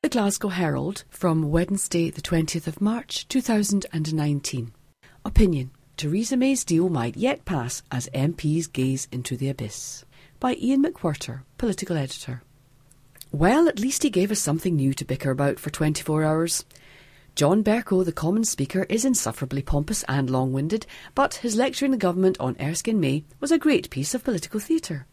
[0.02, 4.74] The Glasgow Herald from Wednesday, the 20th of March 2019.
[5.24, 10.06] Opinion Theresa May's deal might yet pass as MPs gaze into the abyss.
[10.40, 12.42] By Iain Macwhirter, political editor.
[13.32, 16.66] Well, at least he gave us something new to bicker about for 24 hours.
[17.36, 21.98] John Bercow, the Commons Speaker, is insufferably pompous and long winded, but his lecturing the
[21.98, 25.08] government on Erskine May was a great piece of political theatre.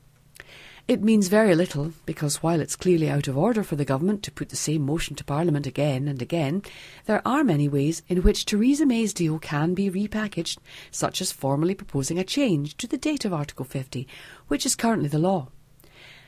[0.87, 4.33] It means very little, because while it's clearly out of order for the government to
[4.33, 6.62] put the same motion to Parliament again and again,
[7.07, 10.59] there are many ways in which Theresa May's deal can be repackaged,
[10.91, 14.07] such as formally proposing a change to the date of Article 50,
[14.47, 15.49] which is currently the law.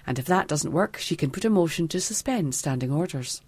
[0.07, 3.43] And if that doesn't work, she can put a motion to suspend standing orders.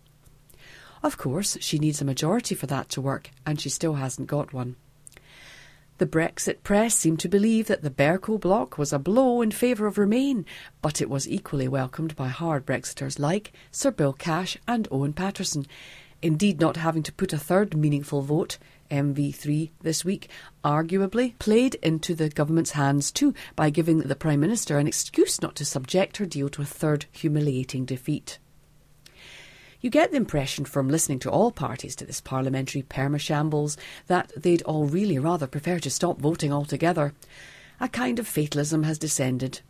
[1.04, 4.54] Of course, she needs a majority for that to work, and she still hasn't got
[4.54, 4.76] one.
[5.98, 9.86] The Brexit press seemed to believe that the Bercow bloc was a blow in favour
[9.86, 10.46] of Remain,
[10.80, 15.66] but it was equally welcomed by hard Brexiters like Sir Bill Cash and Owen Paterson.
[16.22, 18.56] Indeed, not having to put a third meaningful vote,
[18.90, 20.30] MV3, this week,
[20.64, 25.54] arguably played into the government's hands too by giving the Prime Minister an excuse not
[25.56, 28.38] to subject her deal to a third humiliating defeat.
[29.84, 33.76] You get the impression from listening to all parties to this parliamentary perma-shambles
[34.06, 37.12] that they'd all really rather prefer to stop voting altogether.
[37.80, 39.60] A kind of fatalism has descended.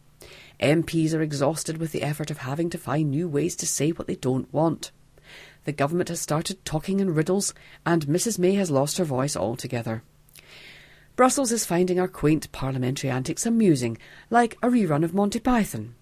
[0.61, 4.07] MPs are exhausted with the effort of having to find new ways to say what
[4.07, 4.93] they don't want.
[5.65, 7.53] The government has started talking in riddles,
[7.85, 10.05] and Mrs May has lost her voice altogether.
[11.17, 13.99] Brussels is finding our quaint parliamentary antics amusing,
[14.31, 15.97] like a rerun of Monty Python.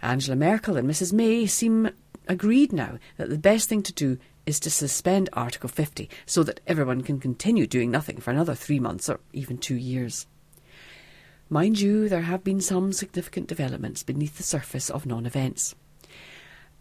[0.00, 1.90] Angela Merkel and Mrs May seem
[2.28, 6.60] agreed now that the best thing to do is to suspend Article 50 so that
[6.66, 10.26] everyone can continue doing nothing for another three months or even two years.
[11.48, 15.74] Mind you, there have been some significant developments beneath the surface of non events.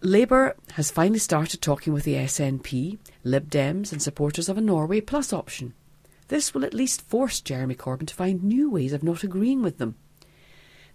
[0.04, 5.02] Labour has finally started talking with the SNP, Lib Dems, and supporters of a Norway
[5.02, 5.74] Plus option.
[6.30, 9.78] This will at least force Jeremy Corbyn to find new ways of not agreeing with
[9.78, 9.96] them.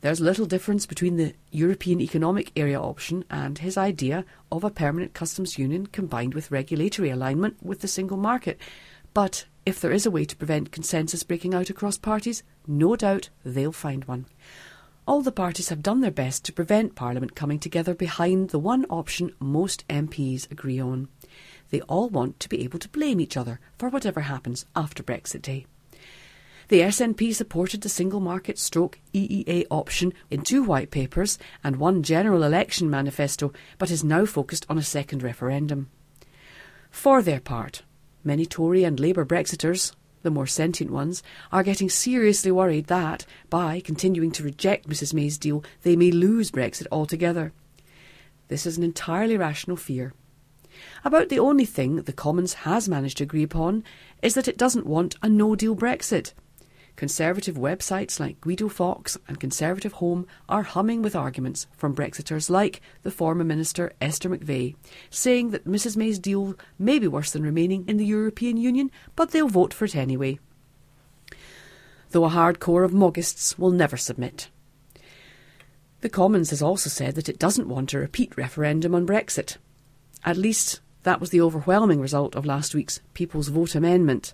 [0.03, 5.14] There's little difference between the European Economic Area option and his idea of a permanent
[5.14, 8.59] customs union combined with regulatory alignment with the single market.
[9.14, 13.30] But if there is a way to prevent consensus breaking out across parties, no doubt
[13.44, 14.26] they'll find one.
[15.09, 18.84] All the parties have done their best to prevent Parliament coming together behind the one
[18.90, 21.09] option most MPs agree on.
[21.70, 25.42] They all want to be able to blame each other for whatever happens after Brexit
[25.42, 25.66] Day.
[26.68, 32.02] The SNP supported the single market stroke EEA option in two white papers and one
[32.02, 35.88] general election manifesto, but is now focused on a second referendum.
[36.90, 37.82] For their part,
[38.24, 39.92] many Tory and Labour Brexiters,
[40.22, 45.38] the more sentient ones, are getting seriously worried that, by continuing to reject Mrs May's
[45.38, 47.52] deal, they may lose Brexit altogether.
[48.48, 50.14] This is an entirely rational fear.
[51.04, 53.84] About the only thing the Commons has managed to agree upon
[54.20, 56.32] is that it doesn't want a no deal Brexit.
[56.97, 62.80] Conservative websites like Guido Fawkes and Conservative Home are humming with arguments from Brexiters like
[63.03, 64.76] the former Minister Esther McVey,
[65.11, 69.30] saying that Mrs May's deal may be worse than remaining in the European Union, but
[69.30, 70.38] they'll vote for it anyway.
[72.12, 74.49] Though a hard core of Moggists will never submit.
[76.01, 79.59] The Commons has also said that it doesn't want a repeat referendum on Brexit.
[80.24, 84.32] At least that was the overwhelming result of last week's People's Vote amendment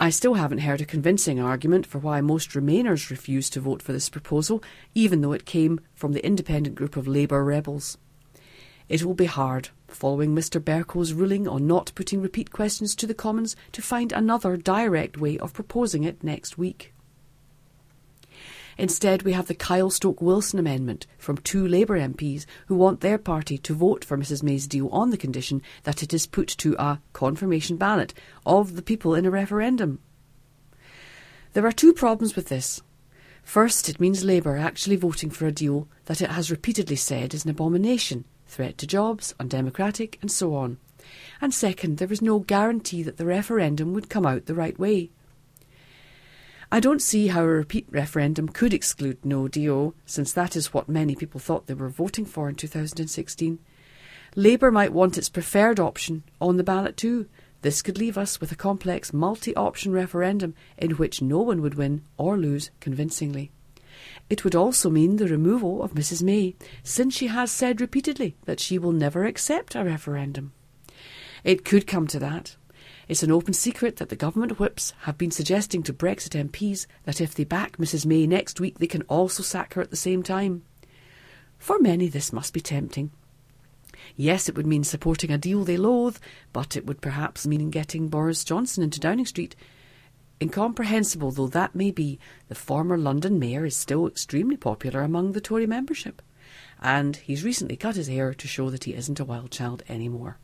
[0.00, 3.92] I still haven't heard a convincing argument for why most Remainers refused to vote for
[3.92, 4.62] this proposal,
[4.94, 7.98] even though it came from the independent group of Labour rebels.
[8.88, 13.14] It will be hard, following Mr Bercow's ruling on not putting repeat questions to the
[13.14, 16.94] Commons, to find another direct way of proposing it next week.
[18.78, 23.18] Instead, we have the Kyle Stoke Wilson amendment from two Labour MPs who want their
[23.18, 26.76] party to vote for Mrs May's deal on the condition that it is put to
[26.78, 28.14] a confirmation ballot
[28.46, 29.98] of the people in a referendum.
[31.54, 32.80] There are two problems with this.
[33.42, 37.44] First, it means Labour actually voting for a deal that it has repeatedly said is
[37.44, 40.78] an abomination, threat to jobs, undemocratic, and so on.
[41.40, 45.10] And second, there is no guarantee that the referendum would come out the right way.
[46.70, 50.86] I don't see how a repeat referendum could exclude no DO, since that is what
[50.86, 53.58] many people thought they were voting for in 2016.
[54.36, 57.26] Labour might want its preferred option on the ballot too.
[57.62, 61.74] This could leave us with a complex multi option referendum in which no one would
[61.74, 63.50] win or lose convincingly.
[64.28, 68.60] It would also mean the removal of Mrs May, since she has said repeatedly that
[68.60, 70.52] she will never accept a referendum.
[71.44, 72.56] It could come to that,
[73.08, 77.20] it's an open secret that the government whips have been suggesting to Brexit MPs that
[77.22, 80.22] if they back Mrs May next week, they can also sack her at the same
[80.22, 80.62] time.
[81.58, 83.10] For many, this must be tempting.
[84.14, 86.18] Yes, it would mean supporting a deal they loathe,
[86.52, 89.56] but it would perhaps mean getting Boris Johnson into Downing Street.
[90.40, 95.40] Incomprehensible though that may be, the former London mayor is still extremely popular among the
[95.40, 96.22] Tory membership,
[96.80, 100.38] and he's recently cut his hair to show that he isn't a wild child anymore.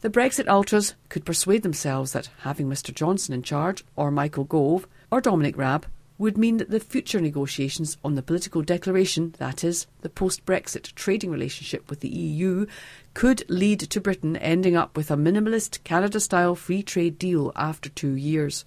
[0.00, 4.86] The Brexit ultras could persuade themselves that having Mr Johnson in charge, or Michael Gove,
[5.10, 5.86] or Dominic Raab,
[6.18, 10.94] would mean that the future negotiations on the political declaration, that is, the post Brexit
[10.94, 12.66] trading relationship with the EU,
[13.14, 17.88] could lead to Britain ending up with a minimalist Canada style free trade deal after
[17.88, 18.64] two years.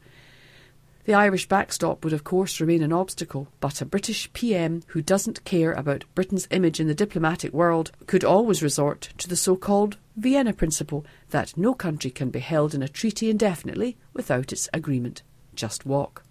[1.06, 5.44] The Irish backstop would, of course, remain an obstacle, but a British PM who doesn't
[5.46, 9.98] care about Britain's image in the diplomatic world could always resort to the so called
[10.16, 15.24] Vienna Principle that no country can be held in a treaty indefinitely without its agreement.
[15.56, 16.24] Just walk.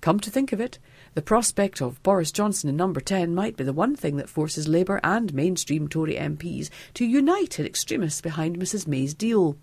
[0.00, 0.78] Come to think of it,
[1.14, 4.68] the prospect of Boris Johnson in number 10 might be the one thing that forces
[4.68, 9.56] Labour and mainstream Tory MPs to unite in extremists behind Mrs May's deal.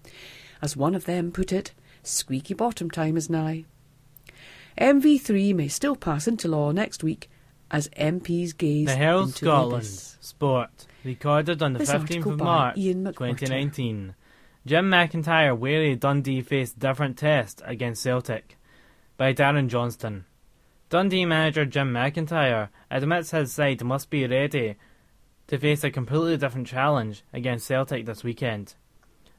[0.61, 1.71] As one of them put it,
[2.05, 3.65] Squeaky bottom time is nigh.
[4.77, 7.29] MV3 may still pass into law next week
[7.71, 10.17] as MPs gaze The Herald into Scotland the abyss.
[10.21, 14.15] Sport, recorded on the This 15th of March 2019.
[14.65, 18.57] Jim McIntyre wary Dundee faced different test against Celtic
[19.17, 20.25] by Darren Johnston.
[20.89, 24.75] Dundee manager Jim McIntyre admits his side must be ready
[25.47, 28.75] to face a completely different challenge against Celtic this weekend.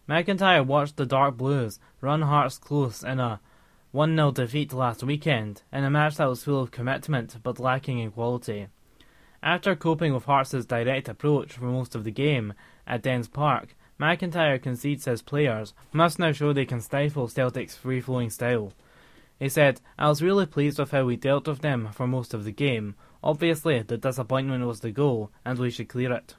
[0.09, 3.41] McIntyre watched the Dark Blues run Hearts close in a
[3.91, 7.99] 1 0 defeat last weekend in a match that was full of commitment but lacking
[7.99, 8.69] in quality.
[9.43, 12.55] After coping with Hearts' direct approach for most of the game
[12.87, 18.01] at Dens Park, McIntyre concedes his players must now show they can stifle Celtic's free
[18.01, 18.73] flowing style.
[19.41, 22.45] He said, I was really pleased with how we dealt with them for most of
[22.45, 22.95] the game.
[23.25, 26.37] Obviously, the disappointment was the goal, and we should clear it.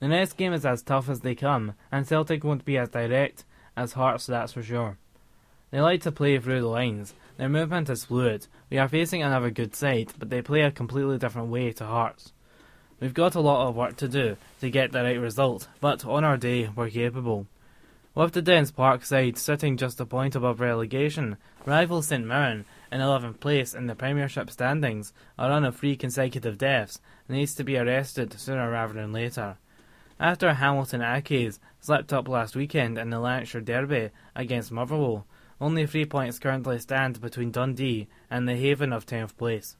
[0.00, 3.44] The next game is as tough as they come, and Celtic won't be as direct
[3.76, 4.98] as Hearts, that's for sure.
[5.70, 7.14] They like to play through the lines.
[7.36, 8.46] Their movement is fluid.
[8.70, 12.32] We are facing another good side, but they play a completely different way to Hearts.
[13.00, 16.24] We've got a lot of work to do to get the right result, but on
[16.24, 17.46] our day, we're capable.
[18.14, 23.00] With the Dens Park side sitting just a point above relegation, rival St Mirren, in
[23.00, 27.62] 11th place in the Premiership standings, are on a three consecutive deaths and needs to
[27.62, 29.58] be arrested sooner rather than later.
[30.20, 35.26] After Hamilton Accies slipped up last weekend in the Lanarkshire Derby against Motherwell,
[35.60, 39.76] only three points currently stand between Dundee and the haven of 10th place.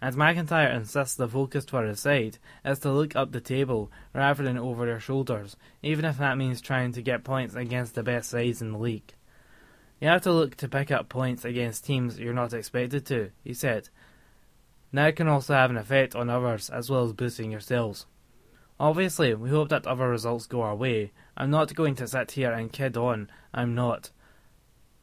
[0.00, 4.42] And McIntyre insists the focus for his side is to look up the table rather
[4.42, 8.30] than over their shoulders, even if that means trying to get points against the best
[8.30, 9.12] sides in the league.
[10.00, 13.52] You have to look to pick up points against teams you're not expected to, he
[13.52, 13.90] said.
[14.90, 18.06] That can also have an effect on others as well as boosting yourselves.
[18.82, 21.12] Obviously, we hope that other results go our way.
[21.36, 24.10] I'm not going to sit here and kid on, I'm not.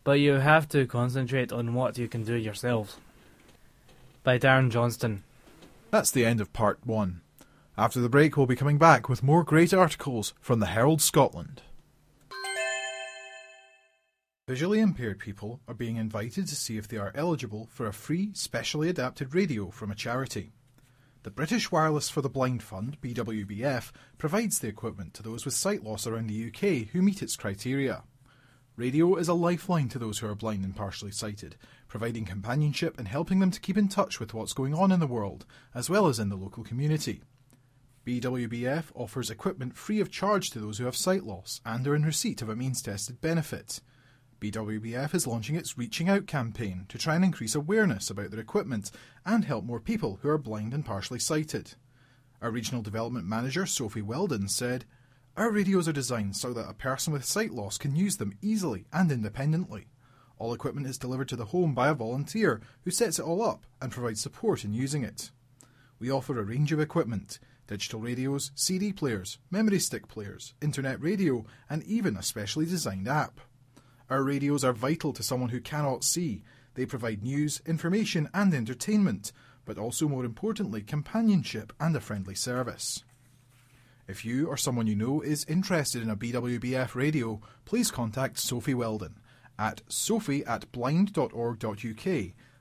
[0.04, 2.98] But you have to concentrate on what you can do yourselves.
[4.22, 5.24] By Darren Johnston.
[5.92, 7.22] That's the end of part one.
[7.78, 11.62] After the break, we'll be coming back with more great articles from the Herald Scotland.
[14.46, 18.32] Visually impaired people are being invited to see if they are eligible for a free,
[18.34, 20.52] specially adapted radio from a charity.
[21.24, 25.84] The British Wireless for the Blind Fund, BWBF, provides the equipment to those with sight
[25.84, 28.04] loss around the UK who meet its criteria.
[28.78, 31.58] Radio is a lifeline to those who are blind and partially sighted,
[31.90, 35.08] providing companionship and helping them to keep in touch with what's going on in the
[35.08, 35.46] world,
[35.76, 37.22] as well as in the local community.
[38.06, 42.06] BWBF offers equipment free of charge to those who have sight loss and are in
[42.06, 43.82] receipt of a means tested benefit.
[44.40, 48.90] BWBF is launching its Reaching Out campaign to try and increase awareness about their equipment
[49.26, 51.74] and help more people who are blind and partially sighted.
[52.42, 54.86] Our Regional Development Manager, Sophie Weldon, said,
[55.36, 58.86] Our radios are designed so that a person with sight loss can use them easily
[58.94, 59.88] and independently.
[60.38, 63.66] All equipment is delivered to the home by a volunteer who sets it all up
[63.82, 65.32] and provides support in using it.
[66.00, 71.46] We offer a range of equipment digital radios, CD players, memory stick players, internet radio,
[71.70, 73.42] and even a specially designed app.
[74.10, 76.44] Our radios are vital to someone who cannot see.
[76.74, 79.32] They provide news, information, and entertainment,
[79.66, 83.04] but also, more importantly, companionship and a friendly service.
[84.08, 88.74] If you or someone you know is interested in a BWBF radio, please contact Sophie
[88.74, 89.20] Weldon
[89.60, 92.06] at sophie at blind.org.uk.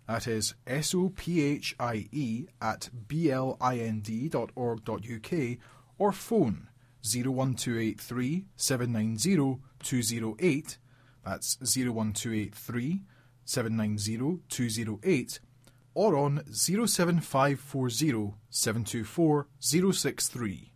[0.06, 5.32] That is S O P H I E at B L I N D.org.uk
[5.98, 6.68] or phone
[7.02, 10.78] 01283 790 208
[11.28, 13.02] that's 01283
[13.44, 15.40] 790 208
[15.94, 20.72] or on 07540 724 063.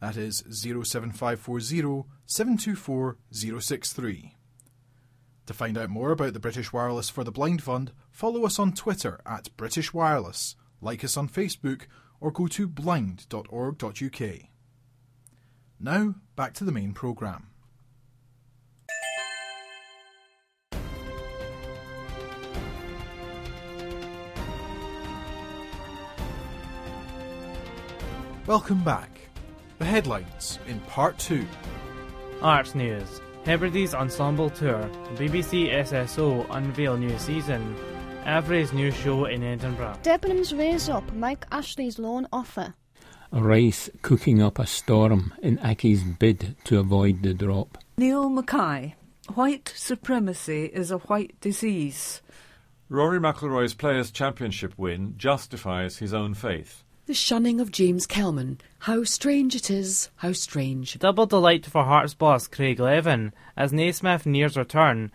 [0.00, 4.34] That is 07540 724 063.
[5.46, 8.72] To find out more about the British Wireless for the Blind Fund, follow us on
[8.72, 11.82] Twitter at British Wireless, like us on Facebook,
[12.20, 14.30] or go to blind.org.uk.
[15.78, 17.46] Now, back to the main programme.
[28.46, 29.10] Welcome back.
[29.78, 31.44] The headlines in part two.
[32.40, 33.20] Arts News.
[33.44, 34.88] Hebrides Ensemble Tour.
[35.16, 37.74] BBC SSO unveil new season.
[38.24, 39.98] Avery's new show in Edinburgh.
[40.04, 42.74] Debenhams raise up Mike Ashley's loan offer.
[43.32, 47.78] Rice cooking up a storm in Accies' bid to avoid the drop.
[47.98, 48.94] Neil Mackay.
[49.34, 52.22] White supremacy is a white disease.
[52.88, 56.84] Rory McIlroy's Players' Championship win justifies his own faith.
[57.06, 58.58] The shunning of James Kelman.
[58.80, 60.98] How strange it is, how strange.
[60.98, 65.12] Double delight for Hearts boss Craig Levin as Naismith nears return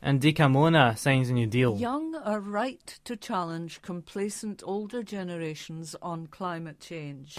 [0.00, 1.76] and Decamona signs a new deal.
[1.76, 7.36] Young are right to challenge complacent older generations on climate change.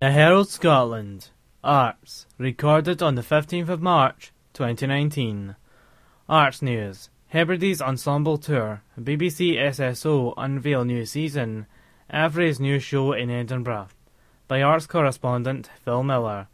[0.00, 1.30] The Herald Scotland.
[1.66, 2.26] Arts.
[2.38, 5.56] Recorded on the 15th of March, 2019.
[6.28, 7.10] Arts News.
[7.26, 8.82] Hebrides Ensemble Tour.
[8.96, 11.66] BBC SSO unveil new season.
[12.08, 13.88] Avery's new show in Edinburgh.
[14.46, 16.46] By arts correspondent Phil Miller.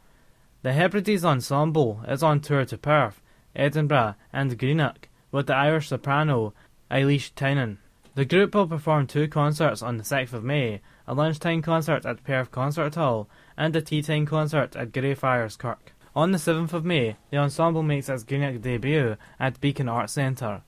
[0.63, 3.21] The Hebrides Ensemble is on tour to Perth,
[3.55, 6.55] Edinburgh, and Greenock with the Irish soprano
[6.89, 7.77] Ailish Tynan.
[8.15, 12.23] The group will perform two concerts on the 6th of May, a lunchtime concert at
[12.23, 15.93] Perth Concert Hall and a tea time concert at Greyfriars Kirk.
[16.15, 20.61] On the 7th of May, the ensemble makes its Greenock debut at Beacon Arts Centre.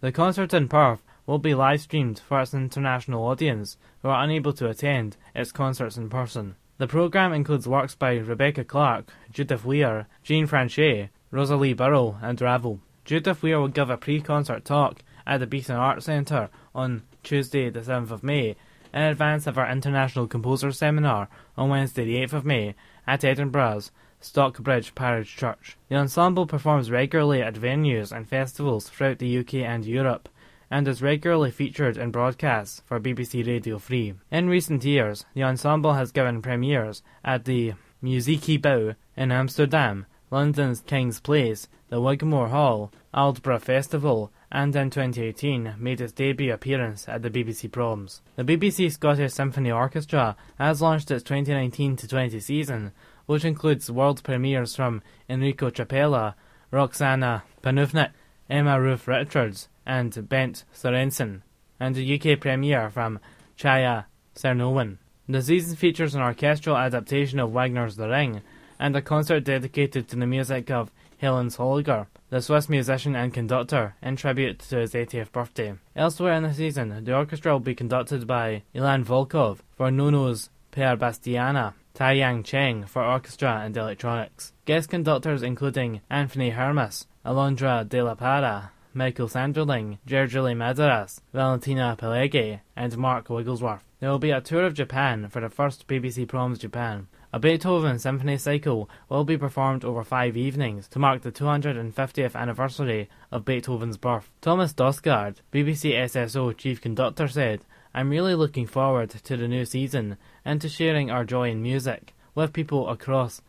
[0.00, 4.52] The concert in Perth will be live streamed for its international audience who are unable
[4.54, 6.56] to attend its concerts in person.
[6.78, 12.80] The programme includes works by Rebecca Clarke, Judith Weir, Jean Françaix, Rosalie Burrow, and Ravel.
[13.04, 17.68] Judith Weir will give a pre concert talk at the Beacon Arts Centre on Tuesday,
[17.68, 18.56] the 7th of May,
[18.92, 22.74] in advance of our International Composers Seminar on Wednesday, the 8th of May,
[23.06, 25.76] at Edinburgh's Stockbridge Parish Church.
[25.88, 30.28] The ensemble performs regularly at venues and festivals throughout the UK and Europe,
[30.70, 34.14] and is regularly featured in broadcasts for BBC Radio 3.
[34.30, 41.20] In recent years, the ensemble has given premieres at the Muziekgebouw in Amsterdam, London's King's
[41.20, 47.30] Place, the Wigmore Hall, Aldeburgh Festival, and in 2018 made its debut appearance at the
[47.30, 48.22] BBC Proms.
[48.36, 52.92] The BBC Scottish Symphony Orchestra has launched its 2019 20 season,
[53.26, 56.34] which includes world premieres from Enrico Trapella,
[56.70, 58.10] Roxana Panufnik,
[58.50, 61.42] Emma Ruth Richards, and Bent Sorensen,
[61.80, 63.18] and a UK premiere from
[63.58, 64.98] Chaya Czernowin.
[65.28, 68.40] The season features an orchestral adaptation of Wagner's The Ring,
[68.78, 73.94] and a concert dedicated to the music of Heinz Holliger, the Swiss musician and conductor,
[74.02, 75.74] in tribute to his 80th birthday.
[75.96, 80.96] Elsewhere in the season, the orchestra will be conducted by Ilan Volkov for Nono's Per
[80.96, 84.52] Bastiana, Tai-Yang Cheng for orchestra and electronics.
[84.64, 92.60] Guest conductors including Antony Hermus, Alondra De La Parra, Michael Sanderling, Gergely Madaras, Valentina Peleggi,
[92.76, 93.82] and Mark Wigglesworth.
[94.00, 97.08] There will be a tour of Japan for the first BBC Proms Japan.
[97.30, 103.10] A Beethoven symphony cycle will be performed over five evenings to mark the 250th anniversary
[103.30, 104.30] of Beethoven's birth.
[104.40, 107.60] Thomas Dausgaard, BBC SSO chief conductor, said,
[107.92, 112.14] I'm really looking forward to the new season and to sharing our joy in music
[112.34, 113.42] with people across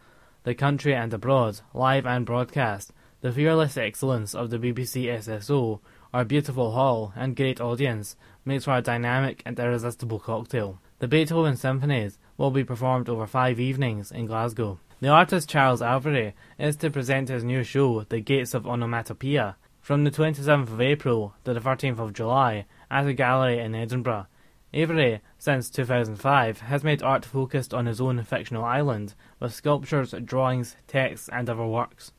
[0.44, 2.92] the country and abroad, live and broadcast.
[3.22, 5.80] The fearless excellence of the BBC SSO,
[6.14, 10.82] our beautiful hall and great audience makes for a dynamic and irresistible cocktail.
[11.00, 14.80] The Beethoven symphonies will be performed over five evenings in Glasgow.
[15.02, 20.06] The artist Charles Avery is to present his new show, The Gates of Onomatopoeia, from
[20.06, 24.28] the 27th of April to the 13th of July at a gallery in Edinburgh.
[24.74, 30.78] Avery, since 2005, has made art focused on his own fictional island, with sculptures, drawings,
[30.88, 32.14] texts, and other works.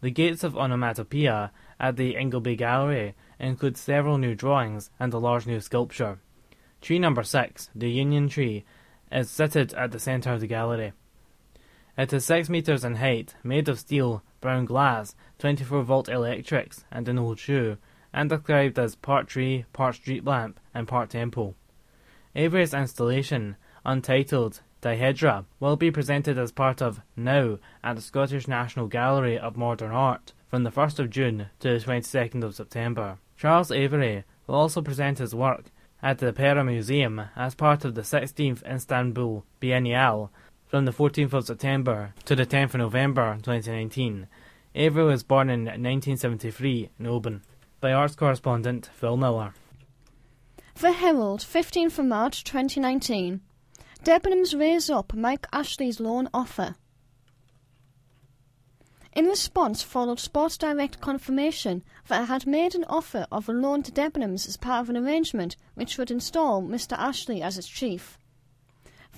[0.00, 5.46] The Gates of Onomatopoeia at the Ingleby Gallery includes several new drawings and a large
[5.46, 6.18] new sculpture.
[6.80, 8.64] Tree number 6, the Union Tree,
[9.10, 10.92] is seated at the centre of the gallery.
[11.96, 17.08] It is 6 metres in height, made of steel, brown glass, 24 volt electrics, and
[17.08, 17.76] an old shoe,
[18.12, 21.54] and described as part tree, part street lamp, and part temple.
[22.34, 28.86] Avery's installation, untitled Dihedra, will be presented as part of Now at the Scottish National
[28.86, 33.18] Gallery of Modern Art from the 1st of June to the 22nd of September.
[33.36, 35.66] Charles Avery will also present his work
[36.02, 40.30] at the Pera Museum as part of the 16th Istanbul Biennial
[40.66, 44.26] from the 14th of September to the 10th of November 2019.
[44.74, 47.42] Avery was born in 1973 in Oban.
[47.80, 49.54] By arts correspondent Phil Miller.
[50.76, 53.40] The Herald, 15th of March 2019.
[54.04, 56.76] Debenhams raise up Mike Ashley's loan offer.
[59.12, 63.82] In response followed Sports Direct confirmation that it had made an offer of a loan
[63.82, 68.16] to Debenhams as part of an arrangement which would install Mr Ashley as its chief.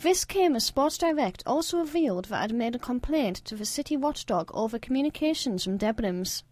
[0.01, 3.66] This came as Sports Direct also revealed that it had made a complaint to the
[3.66, 6.43] city watchdog over communications from Debenhams.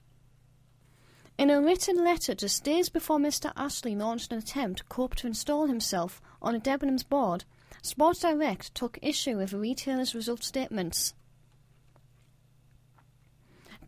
[1.39, 5.27] In a written letter just days before Mr Ashley launched an attempt to cope to
[5.27, 7.45] install himself on a Debenhams board,
[7.81, 11.15] Sports Direct took issue with the retailer's result statements.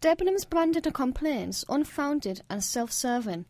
[0.02, 3.44] Debenhams branded the complaints unfounded and self-serving.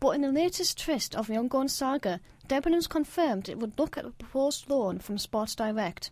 [0.00, 4.04] But in the latest twist of the ongoing saga, Debenhams confirmed it would look at
[4.04, 6.10] a proposed loan from Sports Direct.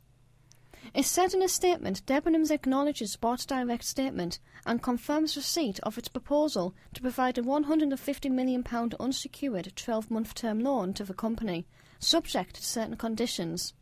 [0.94, 6.06] It said in a statement Debenhams acknowledges Sports Direct's statement and confirms receipt of its
[6.06, 8.64] proposal to provide a £150 million
[9.00, 11.66] unsecured 12 month term loan to the company,
[11.98, 13.74] subject to certain conditions.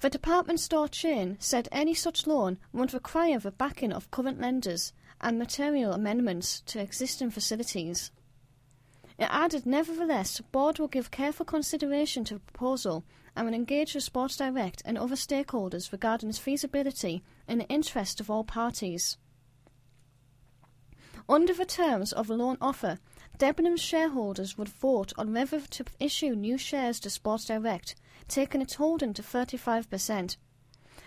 [0.00, 4.92] The department store chain said any such loan would require the backing of current lenders
[5.20, 8.10] and material amendments to existing facilities.
[9.18, 13.94] It added, nevertheless, the board will give careful consideration to the proposal and will engage
[13.94, 19.16] with Sports Direct and other stakeholders regarding its feasibility in the interest of all parties.
[21.28, 22.98] Under the terms of the loan offer,
[23.38, 27.94] Debenhams shareholders would vote on whether to issue new shares to Sports Direct
[28.28, 30.36] taking its holding to 35%.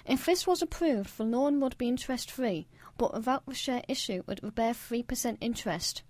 [0.05, 2.67] If this was approved, the loan would be interest free,
[2.97, 6.03] but without the share issue, it would bear 3% interest.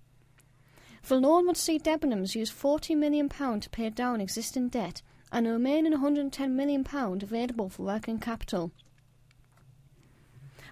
[1.06, 5.02] The loan would see Debenhams use £40 million to pay down existing debt
[5.32, 8.72] and the remaining £110 million available for working capital.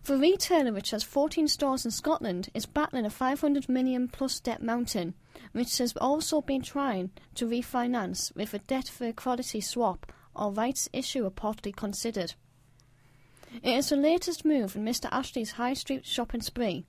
[0.05, 4.62] The retailer, which has 14 stores in Scotland, is battling a 500 million plus debt
[4.62, 5.14] mountain,
[5.53, 10.89] which has also been trying to refinance with a debt for equity swap or rights
[10.93, 12.34] issue reportedly considered.
[13.62, 15.09] It is the latest move in Mr.
[15.11, 16.86] Ashley's high street shopping spree.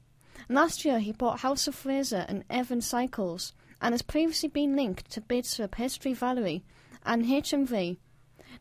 [0.47, 5.10] Last year he bought House of Fraser and Evans Cycles and has previously been linked
[5.12, 6.64] to bids for Patisserie Valerie
[7.06, 7.97] and HMV.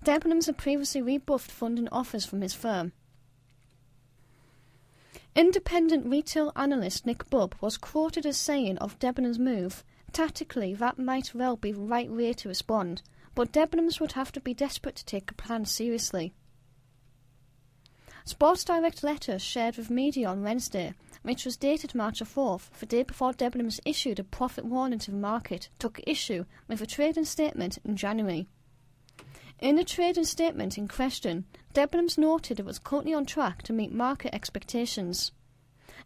[0.04, 2.92] Debenhams had previously rebuffed funding offers from his firm.
[5.34, 11.34] Independent retail analyst Nick Bubb was quoted as saying of Debenhams' move, tactically that might
[11.34, 13.02] well be the right way to respond,
[13.38, 16.34] but Debenhams would have to be desperate to take the plan seriously.
[18.24, 23.04] Sports Direct letter shared with media on Wednesday, which was dated March 4th, the day
[23.04, 27.78] before Debenhams issued a profit warning to the market, took issue with a trading statement
[27.84, 28.48] in January.
[29.60, 33.92] In the trading statement in question, Debenhams noted it was currently on track to meet
[33.92, 35.30] market expectations.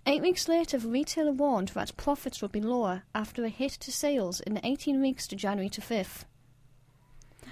[0.05, 3.91] Eight weeks later, the retailer warned that profits would be lower after a hit to
[3.91, 6.26] sales in the 18 weeks to January to 5th.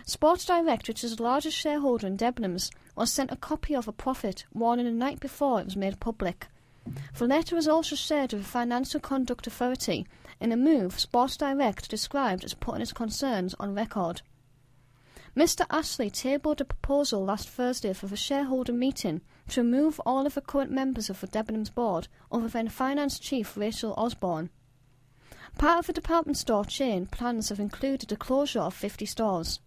[0.06, 3.92] Sports Direct, which is the largest shareholder in Debenhams, was sent a copy of a
[3.92, 6.48] profit warning the night before it was made public.
[7.18, 10.06] The letter was also shared with the Financial Conduct Authority
[10.40, 14.22] in a move Sports Direct described as putting its concerns on record.
[15.36, 15.64] Mr.
[15.70, 20.40] Ashley tabled a proposal last Thursday for the shareholder meeting to remove all of the
[20.40, 24.50] current members of the Debenhams board other than Finance Chief Rachel Osborne.
[25.58, 29.60] Part of the department store chain plans have included the closure of 50 stores.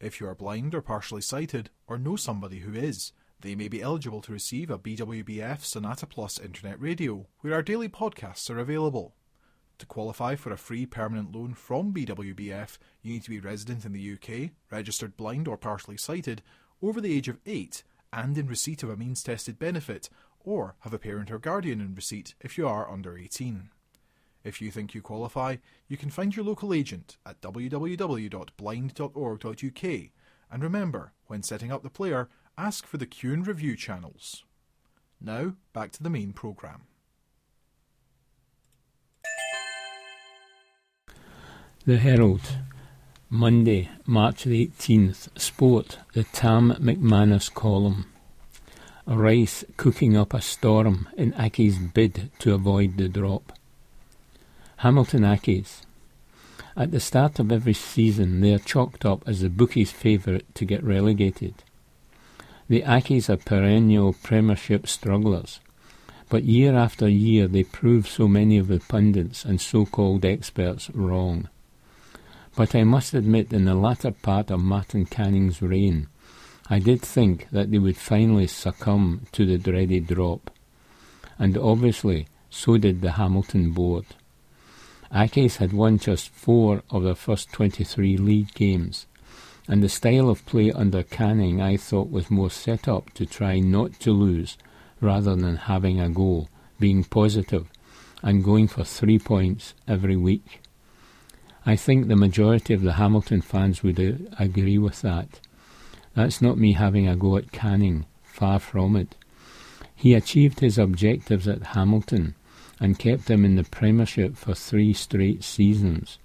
[0.00, 3.82] If you are blind or partially sighted, or know somebody who is, they may be
[3.82, 9.14] eligible to receive a BWBF Sonata Plus internet radio, where our daily podcasts are available.
[9.78, 13.92] To qualify for a free permanent loan from BWBF, you need to be resident in
[13.92, 16.42] the UK, registered blind or partially sighted,
[16.80, 17.82] over the age of 8,
[18.12, 20.08] and in receipt of a means tested benefit,
[20.40, 23.70] or have a parent or guardian in receipt if you are under 18.
[24.44, 25.56] If you think you qualify,
[25.88, 30.10] you can find your local agent at www.blind.org.uk.
[30.50, 34.44] And remember, when setting up the player, ask for the Cue and Review channels.
[35.20, 36.82] Now, back to the main programme.
[41.84, 42.58] The Herald,
[43.30, 45.38] Monday, March the 18th.
[45.38, 48.06] Sport, the Tam McManus column.
[49.06, 53.57] Rice cooking up a storm in Accies' bid to avoid the drop.
[54.82, 55.80] Hamilton Accies.
[56.76, 60.64] At the start of every season, they are chalked up as the bookies' favourite to
[60.64, 61.54] get relegated.
[62.68, 65.58] The Accies are perennial Premiership strugglers,
[66.28, 71.48] but year after year they prove so many of the pundits and so-called experts wrong.
[72.54, 76.06] But I must admit, in the latter part of Martin Canning's reign,
[76.70, 80.52] I did think that they would finally succumb to the dreaded drop.
[81.36, 84.04] And obviously, so did the Hamilton board.
[85.12, 89.06] Accies had won just four of their first 23 league games,
[89.66, 93.58] and the style of play under Canning I thought was more set up to try
[93.58, 94.58] not to lose
[95.00, 96.48] rather than having a go,
[96.78, 97.70] being positive,
[98.22, 100.60] and going for three points every week.
[101.64, 105.40] I think the majority of the Hamilton fans would uh, agree with that.
[106.14, 109.14] That's not me having a go at Canning, far from it.
[109.94, 112.34] He achieved his objectives at Hamilton
[112.80, 116.18] and kept them in the Premiership for three straight seasons.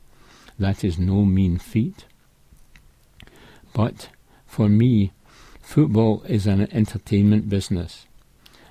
[0.60, 2.06] That is no mean feat.
[3.74, 4.10] But
[4.46, 5.12] for me,
[5.62, 8.06] football is an entertainment business.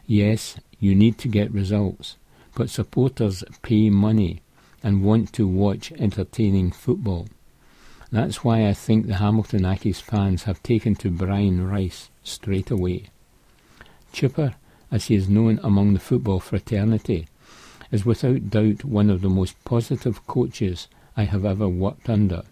[0.07, 2.17] Yes, you need to get results,
[2.55, 4.43] but supporters pay money
[4.83, 7.29] and want to watch entertaining football.
[8.11, 13.07] That's why I think the Hamilton Accies fans have taken to Brian Rice straight away.
[14.13, 14.55] Chipper,
[14.91, 17.27] as he is known among the football fraternity,
[17.93, 22.43] is without doubt one of the most positive coaches I have ever worked under.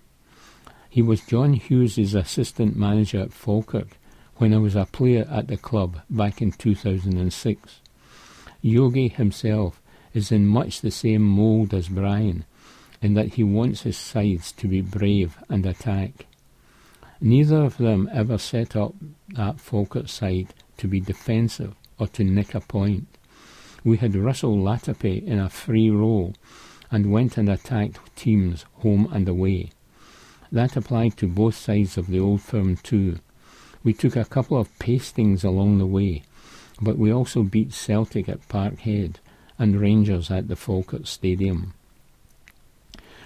[0.89, 3.97] He was John Hughes's assistant manager at Falkirk
[4.37, 7.81] when I was a player at the club back in 2006.
[8.61, 9.81] Yogi himself
[10.13, 12.45] is in much the same mould as Brian,
[13.01, 16.27] in that he wants his sides to be brave and attack.
[17.21, 18.95] Neither of them ever set up
[19.29, 23.10] that Falkirk side to be defensive or to nick a point.
[23.83, 26.35] We had Russell Latapy in a free role
[26.91, 29.71] and went and attacked teams home and away.
[30.53, 33.21] That applied to both sides of the old firm too.
[33.83, 36.25] We took a couple of pastings along the way,
[36.81, 39.17] but we also beat Celtic at Parkhead
[39.59, 41.73] and Rangers at the Falkirk Stadium.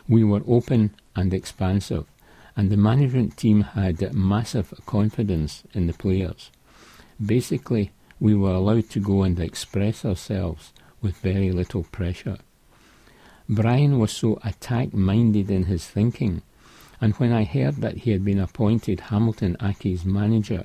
[0.09, 2.07] We were open and expansive,
[2.57, 6.51] and the management team had massive confidence in the players.
[7.25, 7.91] Basically,
[8.25, 10.73] we were allowed to go and express ourselves
[11.03, 12.39] with very little pressure.
[13.51, 16.41] Brian was so attack minded in his thinking,
[17.03, 20.65] and when I heard that he had been appointed Hamilton Accies manager,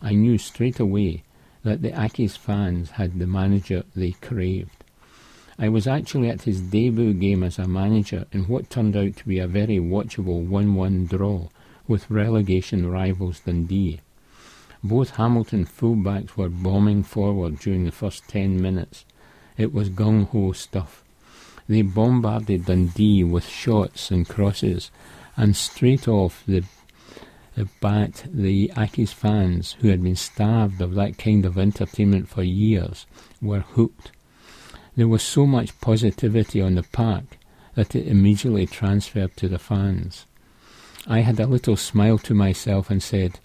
[0.00, 1.24] I knew straight away
[1.64, 4.84] that the Accies fans had the manager they craved.
[5.58, 9.26] I was actually at his debut game as a manager in what turned out to
[9.26, 11.48] be a very watchable 1-1 draw
[11.88, 13.98] with relegation rivals Dundee.
[14.86, 19.06] Both Hamilton fullbacks were bombing forward during the first ten minutes.
[19.56, 21.02] It was gung-ho stuff.
[21.66, 24.90] They bombarded Dundee with shots and crosses,
[25.38, 26.64] and straight off the,
[27.56, 32.42] the bat, the Accies fans, who had been starved of that kind of entertainment for
[32.42, 33.06] years,
[33.40, 34.12] were hooked.
[34.96, 37.38] There was so much positivity on the park
[37.74, 40.26] that it immediately transferred to the fans.
[41.06, 43.40] I had a little smile to myself and said,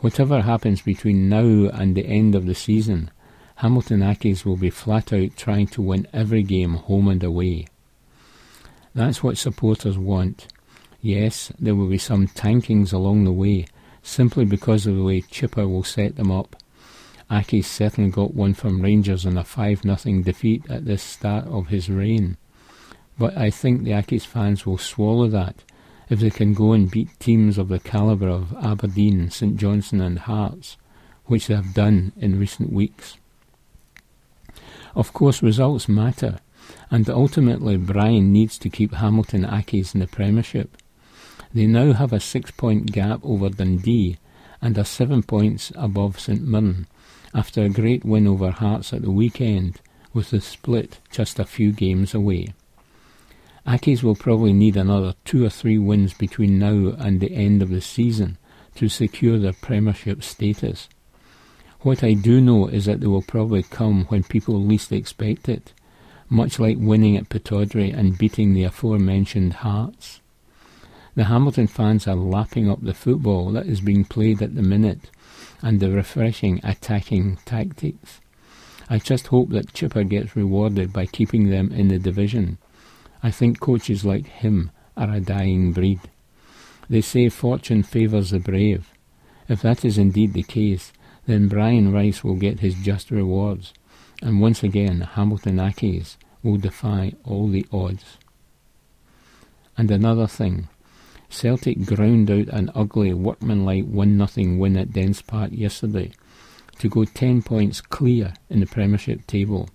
[0.00, 3.10] Whatever happens between now and the end of the season,
[3.56, 7.66] Hamilton Accies will be flat out trying to win every game home and away.
[8.94, 10.48] That's what supporters want.
[11.00, 13.66] Yes, there will be some tankings along the way,
[14.02, 16.56] simply because of the way Chipper will set them up.
[17.30, 21.68] Accies certainly got one from Rangers in a 5 0 defeat at the start of
[21.68, 22.36] his reign.
[23.18, 25.64] But I think the Accies fans will swallow that
[26.08, 30.18] if they can go and beat teams of the calibre of Aberdeen, St Johnstone and
[30.20, 30.76] Hearts,
[31.24, 33.16] which they have done in recent weeks.
[34.94, 36.38] Of course, results matter,
[36.90, 40.76] and ultimately Brian needs to keep Hamilton Accies in the Premiership.
[41.52, 44.18] They now have a six point gap over Dundee
[44.62, 46.86] and are seven points above St Mirren
[47.34, 49.80] after a great win over Hearts at the weekend,
[50.14, 52.54] with the split just a few games away.
[53.66, 57.70] Accies will probably need another two or three wins between now and the end of
[57.70, 58.38] the season
[58.76, 60.88] to secure their Premiership status.
[61.80, 65.72] What I do know is that they will probably come when people least expect it,
[66.28, 70.20] much like winning at Pittodrie and beating the aforementioned Hearts.
[71.16, 75.10] The Hamilton fans are lapping up the football that is being played at the minute
[75.62, 78.20] and the refreshing attacking tactics.
[78.88, 82.58] I just hope that Chipper gets rewarded by keeping them in the division.
[83.22, 86.00] I think coaches like him are a dying breed.
[86.88, 88.92] They say fortune favours the brave.
[89.48, 90.92] If that is indeed the case,
[91.26, 93.72] then Brian Rice will get his just rewards,
[94.22, 98.18] and once again Hamilton Accies will defy all the odds.
[99.76, 100.68] And another thing,
[101.28, 106.12] Celtic ground out an ugly workmanlike one nothing win at Dens Park yesterday
[106.78, 109.68] to go 10 points clear in the Premiership table.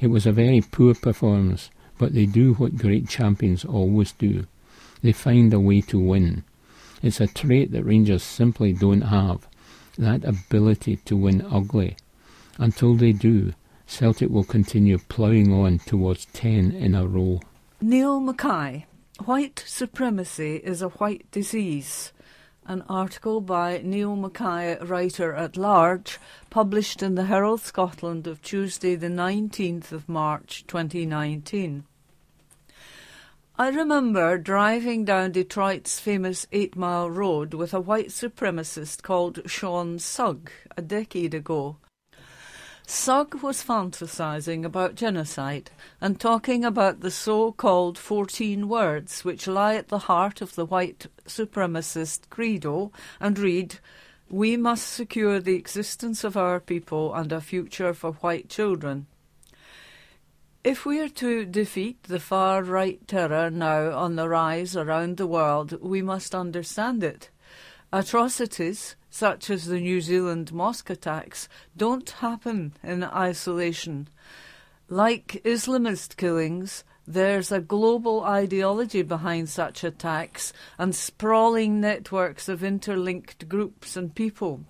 [0.00, 4.46] It was a very poor performance, but they do what great champions always do.
[5.02, 6.44] They find a way to win.
[7.02, 9.46] It's a trait that Rangers simply don't have,
[9.96, 11.96] that ability to win ugly.
[12.58, 13.52] Until they do,
[13.86, 17.40] Celtic will continue ploughing on towards 10 in a row.
[17.80, 18.86] Neil Mackay,
[19.24, 22.12] White Supremacy is a White Disease.
[22.66, 26.18] An article by Neil Mackay, writer at large,
[26.50, 31.84] published in the Herald Scotland of Tuesday, the 19th of March 2019.
[33.60, 39.98] I remember driving down Detroit's famous Eight Mile Road with a white supremacist called Sean
[39.98, 41.76] Sugg a decade ago.
[42.86, 49.74] Sugg was fantasizing about genocide and talking about the so called 14 words which lie
[49.74, 53.80] at the heart of the white supremacist credo and read,
[54.30, 59.08] We must secure the existence of our people and a future for white children.
[60.68, 65.26] If we are to defeat the far right terror now on the rise around the
[65.26, 67.30] world, we must understand it.
[67.90, 74.08] Atrocities, such as the New Zealand mosque attacks, don't happen in isolation.
[74.90, 83.48] Like Islamist killings, there's a global ideology behind such attacks and sprawling networks of interlinked
[83.48, 84.66] groups and people.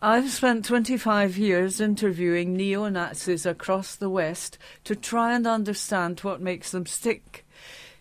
[0.00, 6.40] I've spent 25 years interviewing neo Nazis across the West to try and understand what
[6.40, 7.44] makes them stick.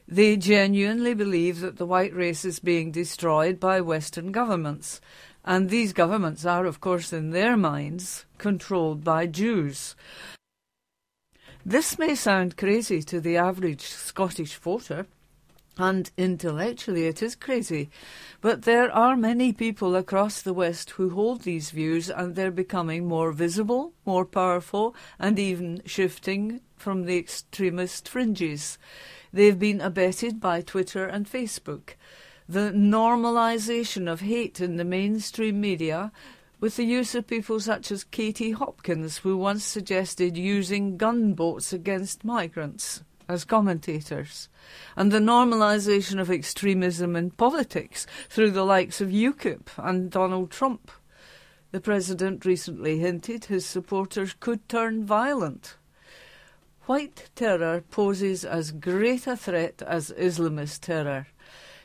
[0.08, 5.02] They genuinely believe that the white race is being destroyed by Western governments.
[5.44, 9.96] And these governments are, of course, in their minds, controlled by Jews.
[11.66, 15.08] This may sound crazy to the average Scottish voter,
[15.80, 17.90] and intellectually, it is crazy.
[18.42, 23.08] But there are many people across the West who hold these views, and they're becoming
[23.08, 28.78] more visible, more powerful, and even shifting from the extremist fringes.
[29.32, 31.96] They've been abetted by Twitter and Facebook.
[32.50, 36.12] The normalisation of hate in the mainstream media
[36.60, 42.24] with the use of people such as Katie Hopkins, who once suggested using gunboats against
[42.24, 44.50] migrants as commentators,
[44.96, 50.92] and the normalisation of extremism in politics through the likes of UKIP and Donald Trump.
[51.72, 55.76] The President recently hinted his supporters could turn violent.
[56.86, 61.28] White terror poses as great a threat as Islamist terror.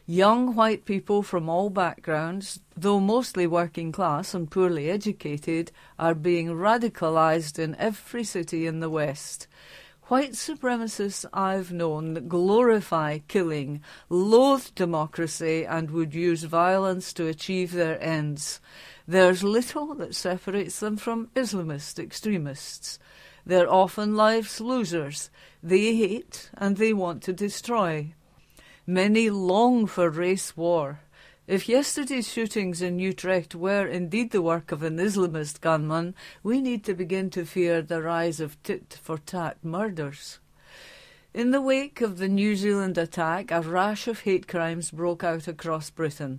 [0.07, 6.49] Young white people from all backgrounds, though mostly working class and poorly educated, are being
[6.49, 9.49] radicalised in every city in the West.
[10.13, 17.99] White supremacists I've known glorify killing, loathe democracy, and would use violence to achieve their
[17.99, 18.61] ends.
[19.09, 22.99] There's little that separates them from Islamist extremists.
[23.47, 25.31] They're often life's losers.
[25.63, 28.13] They hate and they want to destroy.
[28.87, 31.01] Many long for race war.
[31.49, 36.15] If yesterday's shootings in Utrecht were indeed the work of an Islamist gunman,
[36.45, 40.39] we need to begin to fear the rise of tit for tat murders.
[41.35, 45.49] In the wake of the New Zealand attack, a rash of hate crimes broke out
[45.49, 46.39] across Britain.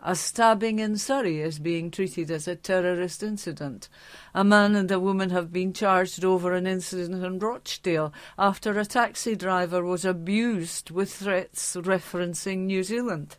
[0.00, 3.88] A stabbing in Surrey is being treated as a terrorist incident.
[4.34, 8.84] A man and a woman have been charged over an incident in Rochdale after a
[8.84, 13.36] taxi driver was abused with threats referencing New Zealand.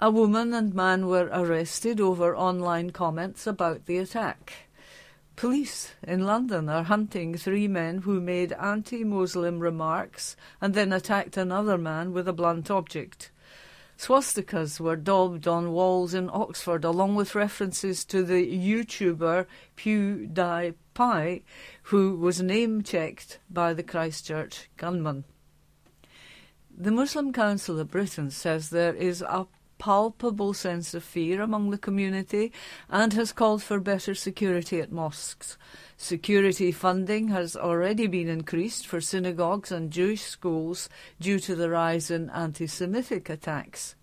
[0.00, 4.52] A woman and man were arrested over online comments about the attack.
[5.34, 11.36] Police in London are hunting three men who made anti Muslim remarks and then attacked
[11.36, 13.32] another man with a blunt object.
[13.98, 19.46] Swastikas were daubed on walls in Oxford, along with references to the YouTuber
[19.76, 21.42] PewDiePie,
[21.82, 25.24] who was name checked by the Christchurch gunman.
[26.70, 31.78] The Muslim Council of Britain says there is a palpable sense of fear among the
[31.78, 32.52] community
[32.88, 35.56] and has called for better security at mosques.
[35.96, 40.88] Security funding has already been increased for synagogues and Jewish schools
[41.20, 43.94] due to the rise in anti Semitic attacks.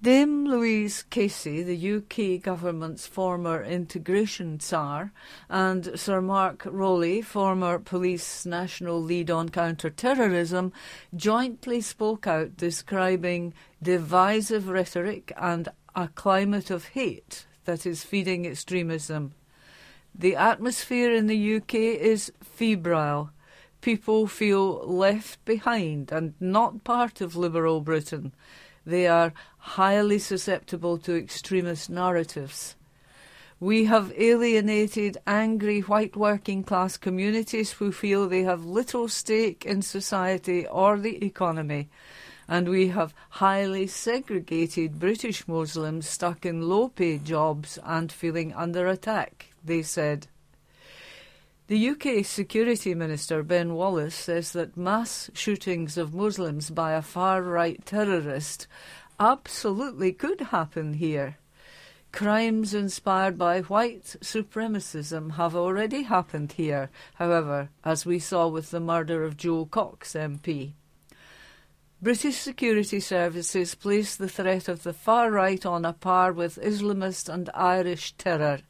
[0.00, 5.12] Dame Louise Casey, the UK government's former integration czar,
[5.48, 10.72] and Sir Mark Rowley, former police national lead on counter-terrorism,
[11.16, 19.32] jointly spoke out describing divisive rhetoric and a climate of hate that is feeding extremism.
[20.14, 23.32] The atmosphere in the UK is febrile.
[23.80, 28.32] People feel left behind and not part of liberal Britain.
[28.88, 32.74] They are highly susceptible to extremist narratives.
[33.60, 39.82] We have alienated angry white working class communities who feel they have little stake in
[39.82, 41.90] society or the economy
[42.48, 48.86] and we have highly segregated British Muslims stuck in low paid jobs and feeling under
[48.86, 50.28] attack, they said.
[51.68, 57.42] The UK Security Minister Ben Wallace says that mass shootings of Muslims by a far
[57.42, 58.66] right terrorist
[59.20, 61.36] absolutely could happen here.
[62.10, 68.80] Crimes inspired by white supremacism have already happened here, however, as we saw with the
[68.80, 70.72] murder of Jo Cox MP.
[72.00, 77.28] British security services place the threat of the far right on a par with Islamist
[77.28, 78.60] and Irish terror.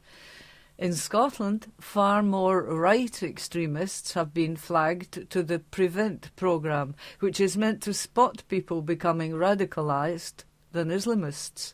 [0.79, 7.57] In Scotland, far more right extremists have been flagged to the Prevent programme, which is
[7.57, 11.73] meant to spot people becoming radicalised than Islamists.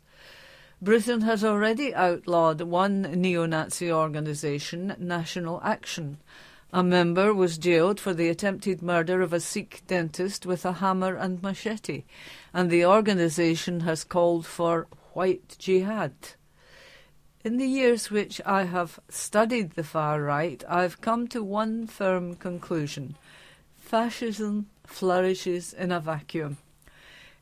[0.82, 6.18] Britain has already outlawed one neo Nazi organisation, National Action.
[6.74, 11.16] A member was jailed for the attempted murder of a Sikh dentist with a hammer
[11.16, 12.06] and machete,
[12.56, 16.16] and the organisation has called for white jihad.
[17.46, 22.34] In the years which I have studied the far right, I've come to one firm
[22.34, 23.18] conclusion
[23.78, 26.58] fascism flourishes in a vacuum.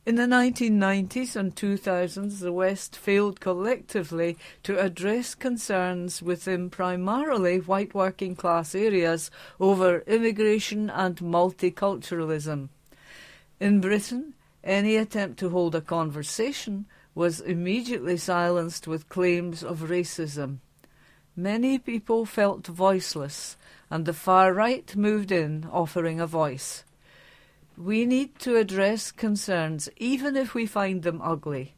[0.04, 7.94] In the 1990s and 2000s, the West failed collectively to address concerns within primarily white
[7.94, 12.68] working class areas over immigration and multiculturalism.
[13.58, 16.84] In Britain, any attempt to hold a conversation
[17.14, 20.58] was immediately silenced with claims of racism.
[21.36, 23.56] Many people felt voiceless,
[23.90, 26.84] and the far right moved in, offering a voice.
[27.76, 31.74] We need to address concerns, even if we find them ugly.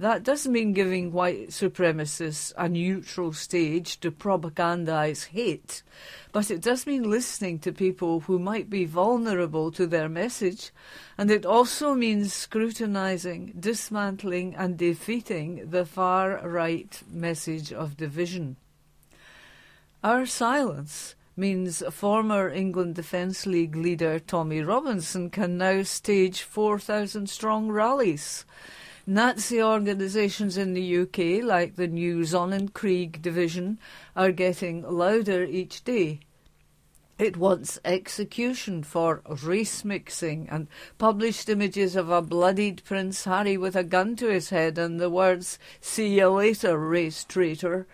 [0.00, 5.82] That doesn't mean giving white supremacists a neutral stage to propagandise hate,
[6.30, 10.70] but it does mean listening to people who might be vulnerable to their message,
[11.16, 18.54] and it also means scrutinising, dismantling, and defeating the far right message of division.
[20.04, 27.68] Our silence means former England Defence League leader Tommy Robinson can now stage 4,000 strong
[27.68, 28.44] rallies.
[29.10, 33.78] Nazi organisations in the UK, like the new Sonnenkrieg division,
[34.14, 36.20] are getting louder each day.
[37.18, 40.68] It wants execution for race mixing and
[40.98, 45.08] published images of a bloodied Prince Harry with a gun to his head and the
[45.08, 47.86] words, See you later, race traitor.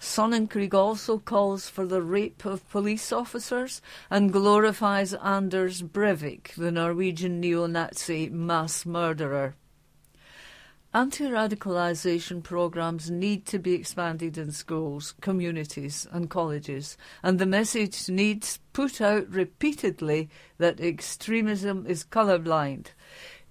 [0.00, 3.80] Sonnenkrieg also calls for the rape of police officers
[4.10, 9.54] and glorifies Anders Breivik, the Norwegian neo-Nazi mass murderer.
[10.96, 18.60] Anti-radicalisation programmes need to be expanded in schools, communities and colleges, and the message needs
[18.72, 22.86] put out repeatedly that extremism is colourblind.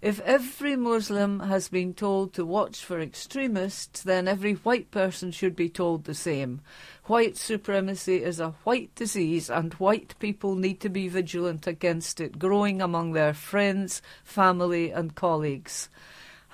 [0.01, 5.55] If every Muslim has been told to watch for extremists, then every white person should
[5.55, 6.61] be told the same.
[7.03, 12.39] White supremacy is a white disease, and white people need to be vigilant against it
[12.39, 15.89] growing among their friends, family, and colleagues.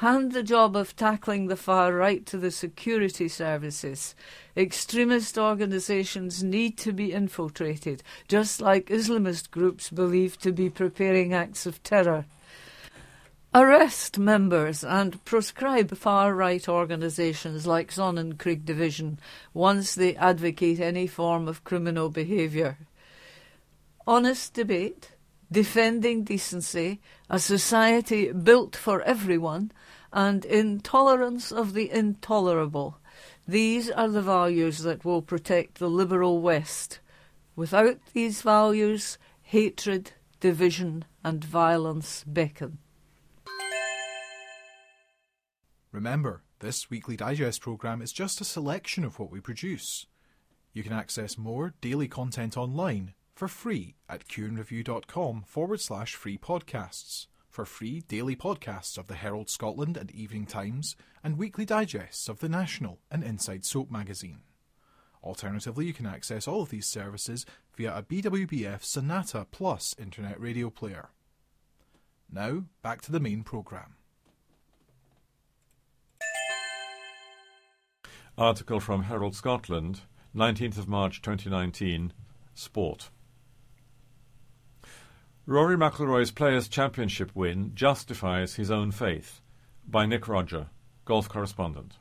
[0.01, 4.15] Hand the job of tackling the far right to the security services.
[4.57, 11.67] Extremist organisations need to be infiltrated, just like Islamist groups believed to be preparing acts
[11.67, 12.25] of terror.
[13.53, 19.19] Arrest members and proscribe far right organisations like Sonnenkrieg Division
[19.53, 22.79] once they advocate any form of criminal behaviour.
[24.07, 25.11] Honest debate,
[25.51, 26.99] defending decency,
[27.29, 29.71] a society built for everyone,
[30.13, 32.99] and intolerance of the intolerable.
[33.47, 36.99] These are the values that will protect the liberal West.
[37.55, 42.79] Without these values, hatred, division, and violence beckon.
[45.91, 50.05] Remember, this weekly digest programme is just a selection of what we produce.
[50.73, 57.27] You can access more daily content online for free at cueandreview.com forward slash free podcasts
[57.51, 62.39] for free daily podcasts of the Herald Scotland and Evening Times and weekly digests of
[62.39, 64.39] the National and Inside Soap magazine.
[65.23, 67.45] Alternatively, you can access all of these services
[67.75, 71.09] via a BWBF Sonata Plus internet radio player.
[72.31, 73.95] Now, back to the main programme.
[78.37, 80.01] Article from Herald Scotland,
[80.33, 82.13] 19th of March 2019,
[82.55, 83.09] Sport.
[85.47, 89.41] Rory McIlroy's Players' Championship win justifies his own faith.
[89.87, 90.67] By Nick Rodger,
[91.03, 91.95] golf correspondent.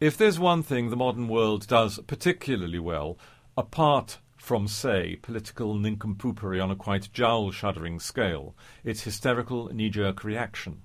[0.00, 3.16] If there's one thing the modern world does particularly well,
[3.56, 10.82] apart from, say, political nincompoopery on a quite jowl-shuddering scale, it's hysterical knee-jerk reaction.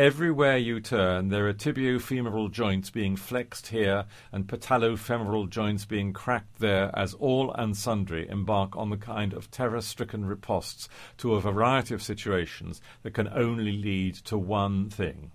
[0.00, 6.58] Everywhere you turn, there are tibiofemoral joints being flexed here and patellofemoral joints being cracked
[6.58, 11.92] there as all and sundry embark on the kind of terror-stricken ripostes to a variety
[11.92, 15.32] of situations that can only lead to one thing.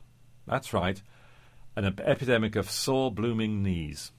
[0.47, 0.99] That's right,
[1.75, 4.13] an epidemic of sore blooming knees.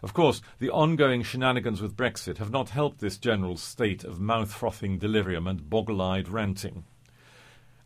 [0.00, 4.98] Of course, the ongoing shenanigans with Brexit have not helped this general state of mouth-frothing
[4.98, 6.84] delirium and boggle-eyed ranting.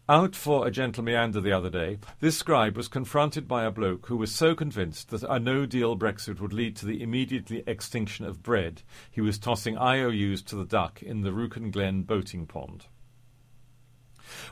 [0.06, 4.09] Out for a gentle meander the other day, this scribe was confronted by a bloke
[4.09, 8.43] who was so convinced that a no-deal Brexit would lead to the immediate extinction of
[8.43, 12.85] bread, he was tossing IOUs to the duck in the Rouken Glen boating pond.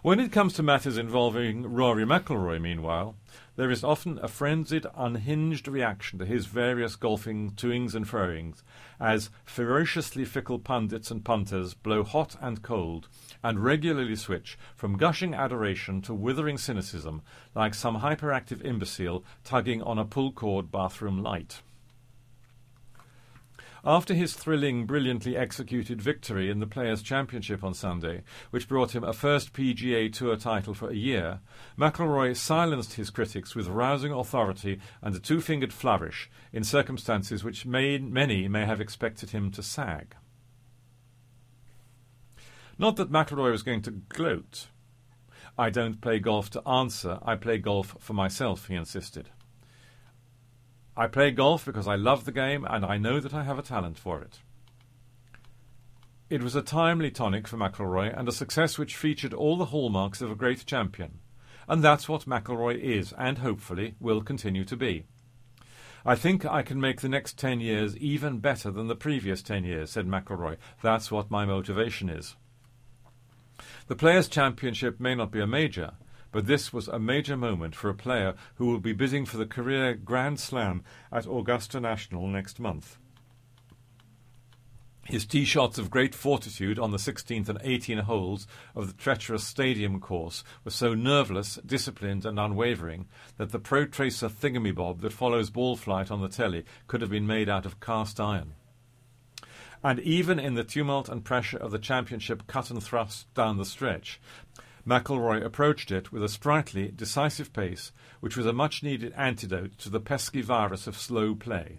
[0.01, 3.17] When it comes to matters involving Rory McIlroy, meanwhile,
[3.57, 8.63] there is often a frenzied, unhinged reaction to his various golfing toings and froings,
[8.99, 13.09] as ferociously fickle pundits and punters blow hot and cold,
[13.43, 17.23] and regularly switch from gushing adoration to withering cynicism,
[17.55, 21.63] like some hyperactive imbecile tugging on a pull-cord bathroom light.
[23.85, 29.03] After his thrilling, brilliantly executed victory in the Players' Championship on Sunday, which brought him
[29.03, 31.41] a first PGA Tour title for a year,
[31.77, 37.99] McIlroy silenced his critics with rousing authority and a two-fingered flourish in circumstances which may,
[37.99, 40.15] many may have expected him to sag.
[42.79, 44.69] Not that McIlroy was going to gloat.
[45.59, 49.29] I don't play golf to answer, I play golf for myself, he insisted.
[50.97, 53.63] I play golf because I love the game and I know that I have a
[53.63, 54.41] talent for it.
[56.31, 60.23] It was a timely tonic for McIlroy and a success which featured all the hallmarks
[60.23, 61.19] of a great champion.
[61.69, 65.05] And that's what McIlroy is and hopefully will continue to be.
[66.05, 69.65] I think I can make the next ten years even better than the previous ten
[69.65, 70.57] years, said McIlroy.
[70.83, 72.35] That's what my motivation is.
[73.87, 75.93] The Players' Championship may not be a major,
[76.31, 79.47] but this was a major moment for a player who will be bidding for the
[79.47, 80.83] career Grand Slam
[81.13, 82.99] at Augusta National next month.
[85.05, 89.45] His tee shots of great fortitude on the 16th and 18th holes of the treacherous
[89.45, 95.51] stadium course were so nerveless, disciplined, and unwavering that the Pro Tracer thingamy-bob that follows
[95.51, 98.55] ball flight on the telly could have been made out of cast iron.
[99.85, 103.65] And even in the tumult and pressure of the championship cut and thrust down the
[103.65, 104.21] stretch,
[104.87, 109.91] McIlroy approached it with a sprightly, decisive pace, which was a much needed antidote to
[109.91, 111.79] the pesky virus of slow play.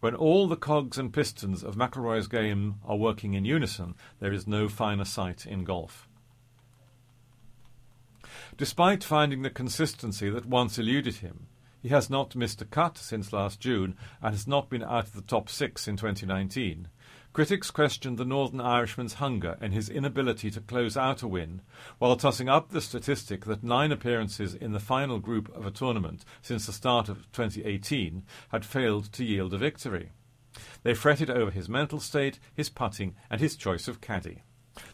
[0.00, 4.46] When all the cogs and pistons of McIlroy's game are working in unison, there is
[4.46, 6.08] no finer sight in golf.
[8.56, 11.46] Despite finding the consistency that once eluded him,
[11.82, 15.14] he has not missed a cut since last June and has not been out of
[15.14, 16.88] the top six in 2019.
[17.32, 21.62] Critics questioned the Northern Irishman's hunger and his inability to close out a win,
[21.98, 26.24] while tossing up the statistic that nine appearances in the final group of a tournament
[26.42, 30.10] since the start of 2018 had failed to yield a victory.
[30.82, 34.42] They fretted over his mental state, his putting, and his choice of caddy.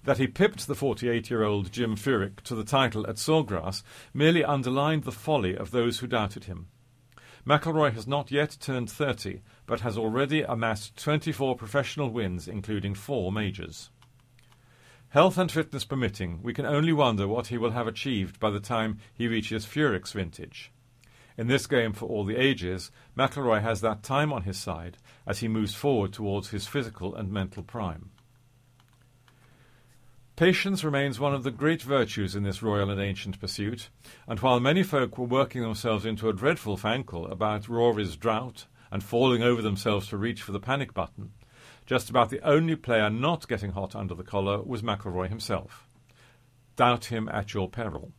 [0.05, 3.83] That he pipped the 48 year old Jim Furyk to the title at Sawgrass
[4.13, 6.69] merely underlined the folly of those who doubted him.
[7.47, 13.31] McIlroy has not yet turned 30, but has already amassed 24 professional wins, including four
[13.31, 13.91] majors.
[15.11, 18.59] Health and fitness permitting, we can only wonder what he will have achieved by the
[18.59, 20.73] time he reaches Furyk's vintage.
[21.39, 25.39] In this game for all the ages, McIlroy has that time on his side as
[25.39, 28.11] he moves forward towards his physical and mental prime.
[30.37, 33.89] Patience remains one of the great virtues in this royal and ancient pursuit,
[34.29, 39.03] and while many folk were working themselves into a dreadful fankle about Rory's drought and
[39.03, 41.33] falling over themselves to reach for the panic button,
[41.87, 45.89] just about the only player not getting hot under the collar was McIlroy himself.
[46.77, 48.13] Doubt him at your peril.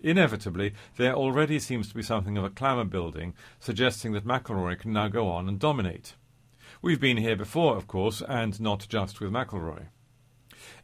[0.00, 4.92] Inevitably, there already seems to be something of a clamour building, suggesting that McIlroy can
[4.92, 6.14] now go on and dominate.
[6.82, 9.86] We've been here before, of course, and not just with McIlroy.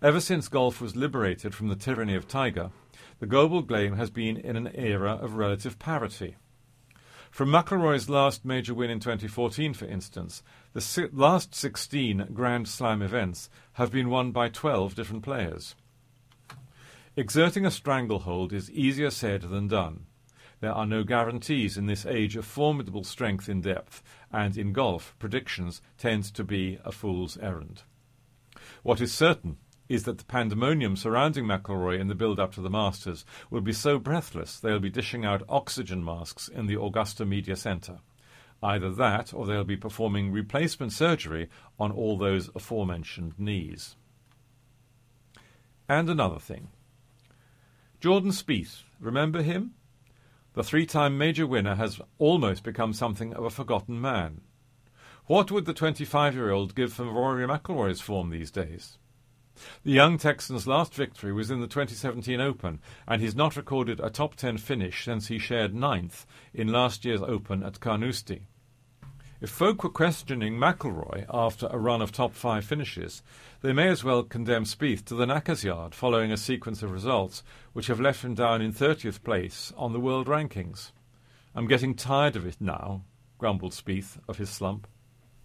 [0.03, 2.71] Ever since golf was liberated from the tyranny of Tiger,
[3.19, 6.37] the global game has been in an era of relative parity.
[7.31, 10.43] From McIlroy's last major win in 2014, for instance,
[10.73, 15.77] the si- last 16 Grand Slam events have been won by 12 different players.
[17.17, 20.07] Exerting a stranglehold is easier said than done.
[20.61, 24.03] There are no guarantees in this age of formidable strength in depth,
[24.33, 27.83] and in golf, predictions tend to be a fool's errand.
[28.83, 29.57] What is certain
[29.91, 33.99] is that the pandemonium surrounding McIlroy in the build-up to the Masters will be so
[33.99, 37.99] breathless they'll be dishing out oxygen masks in the Augusta Media Centre.
[38.63, 41.49] Either that, or they'll be performing replacement surgery
[41.79, 43.97] on all those aforementioned knees.
[45.89, 46.69] And another thing.
[47.99, 49.75] Jordan Spieth, remember him?
[50.53, 54.43] The three-time major winner has almost become something of a forgotten man.
[55.27, 58.99] What would the 25-year-old give for Rory McIlroy's form these days?
[59.85, 64.11] The young Texan's last victory was in the 2017 Open, and he's not recorded a
[64.11, 68.47] top 10 finish since he shared ninth in last year's Open at Carnoustie.
[69.41, 73.23] If folk were questioning McIlroy after a run of top five finishes,
[73.63, 77.43] they may as well condemn Spieth to the knacker's yard following a sequence of results
[77.73, 80.93] which have left him down in 30th place on the world rankings.
[81.55, 83.05] I'm getting tired of it now,
[83.39, 84.87] grumbled Spieth of his slump.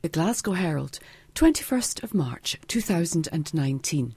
[0.05, 0.99] The Glasgow Herald,
[1.33, 4.15] 21st of March 2019.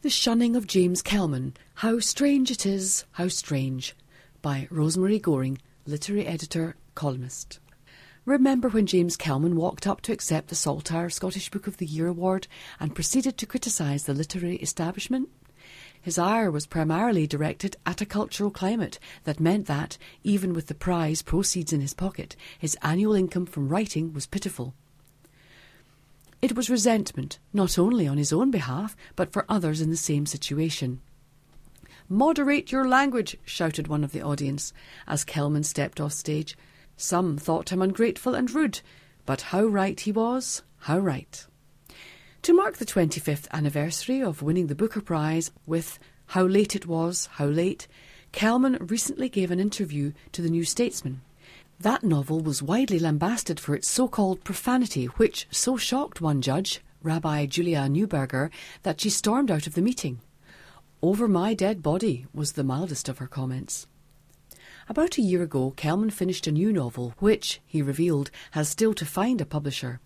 [0.00, 3.94] The Shunning of James Kelman, How Strange It Is, How Strange,
[4.40, 7.58] by Rosemary Goring, literary editor, columnist.
[8.24, 12.06] Remember when James Kelman walked up to accept the Saltire Scottish Book of the Year
[12.06, 12.48] award
[12.80, 15.28] and proceeded to criticise the literary establishment?
[16.02, 20.74] His ire was primarily directed at a cultural climate that meant that, even with the
[20.74, 24.74] prize proceeds in his pocket, his annual income from writing was pitiful.
[26.40, 30.24] It was resentment, not only on his own behalf, but for others in the same
[30.24, 31.02] situation.
[32.08, 34.72] Moderate your language, shouted one of the audience
[35.06, 36.56] as Kelman stepped off stage.
[36.96, 38.80] Some thought him ungrateful and rude,
[39.26, 41.46] but how right he was, how right.
[42.44, 45.98] To mark the 25th anniversary of winning the Booker Prize with
[46.28, 47.86] How Late It Was, How Late,
[48.32, 51.20] Kelman recently gave an interview to the New Statesman.
[51.80, 56.80] That novel was widely lambasted for its so called profanity, which so shocked one judge,
[57.02, 58.50] Rabbi Julia Neuberger,
[58.84, 60.20] that she stormed out of the meeting.
[61.02, 63.86] Over my dead body was the mildest of her comments.
[64.88, 69.04] About a year ago, Kelman finished a new novel, which, he revealed, has still to
[69.04, 70.00] find a publisher.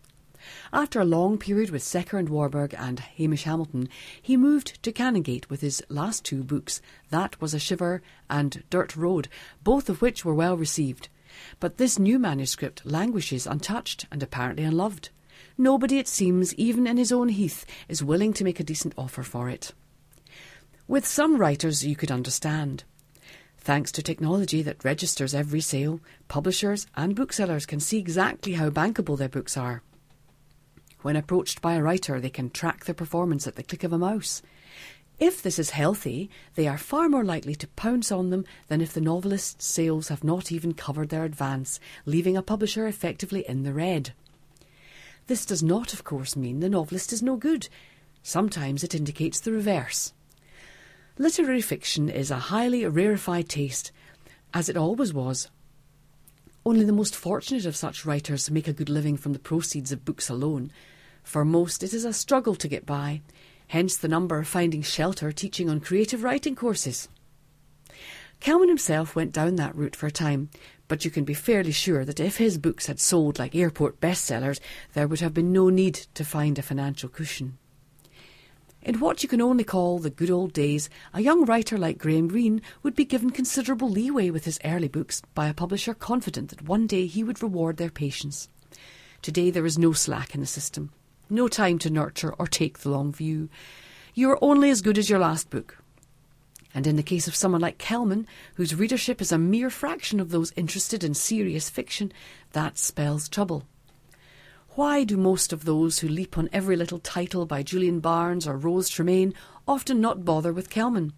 [0.73, 3.89] After a long period with Secker and Warburg and Hamish Hamilton,
[4.21, 8.97] he moved to Canongate with his last two books, That Was a Shiver and Dirt
[8.97, 9.29] Road,
[9.62, 11.09] both of which were well received.
[11.61, 15.11] But this new manuscript languishes untouched and apparently unloved.
[15.57, 19.23] Nobody, it seems, even in his own heath, is willing to make a decent offer
[19.23, 19.73] for it.
[20.87, 22.85] With some writers, you could understand.
[23.59, 29.16] Thanks to technology that registers every sale, publishers and booksellers can see exactly how bankable
[29.16, 29.83] their books are.
[31.05, 33.98] When approached by a writer, they can track their performance at the click of a
[33.98, 34.40] mouse.
[35.18, 38.94] If this is healthy, they are far more likely to pounce on them than if
[38.94, 43.74] the novelist's sales have not even covered their advance, leaving a publisher effectively in the
[43.74, 44.14] red.
[45.26, 47.68] This does not, of course, mean the novelist is no good.
[48.22, 50.14] Sometimes it indicates the reverse.
[51.18, 53.93] Literary fiction is a highly rarefied taste,
[54.55, 55.51] as it always was.
[56.64, 60.06] Only the most fortunate of such writers make a good living from the proceeds of
[60.06, 60.72] books alone.
[61.24, 63.22] For most, it is a struggle to get by,
[63.68, 67.09] hence the number of finding shelter teaching on creative writing courses.
[68.38, 70.51] Kelman himself went down that route for a time,
[70.86, 74.60] but you can be fairly sure that if his books had sold like airport bestsellers,
[74.92, 77.59] there would have been no need to find a financial cushion.
[78.82, 82.28] In what you can only call the good old days, a young writer like Graham
[82.28, 86.68] Greene would be given considerable leeway with his early books by a publisher confident that
[86.68, 88.51] one day he would reward their patience.
[89.22, 90.92] Today there is no slack in the system,
[91.30, 93.48] no time to nurture or take the long view.
[94.14, 95.78] You are only as good as your last book.
[96.74, 100.30] And in the case of someone like Kelman, whose readership is a mere fraction of
[100.30, 102.12] those interested in serious fiction,
[102.52, 103.64] that spells trouble.
[104.70, 108.56] Why do most of those who leap on every little title by Julian Barnes or
[108.56, 109.32] Rose Tremain
[109.68, 111.12] often not bother with Kelman?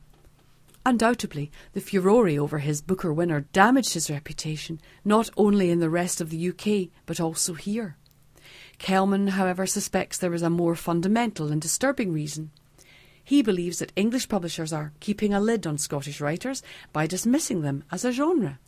[0.84, 6.20] Undoubtedly, the furore over his Booker winner damaged his reputation, not only in the rest
[6.20, 7.96] of the UK, but also here.
[8.78, 12.50] Kelman, however, suspects there is a more fundamental and disturbing reason.
[13.22, 16.62] He believes that English publishers are keeping a lid on Scottish writers
[16.92, 18.58] by dismissing them as a genre.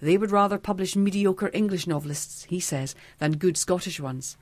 [0.00, 4.36] They would rather publish mediocre English novelists, he says, than good Scottish ones.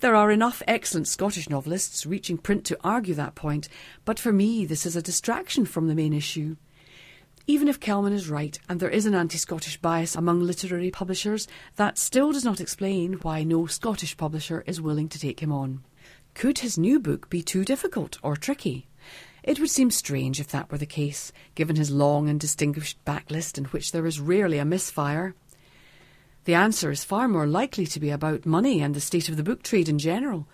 [0.00, 3.68] There are enough excellent Scottish novelists reaching print to argue that point,
[4.04, 6.56] but for me this is a distraction from the main issue.
[7.46, 11.46] Even if Kelman is right and there is an anti Scottish bias among literary publishers,
[11.76, 15.84] that still does not explain why no Scottish publisher is willing to take him on.
[16.32, 18.86] Could his new book be too difficult or tricky?
[19.42, 23.58] It would seem strange if that were the case, given his long and distinguished backlist
[23.58, 25.34] in which there is rarely a misfire.
[26.46, 29.42] The answer is far more likely to be about money and the state of the
[29.42, 30.48] book trade in general.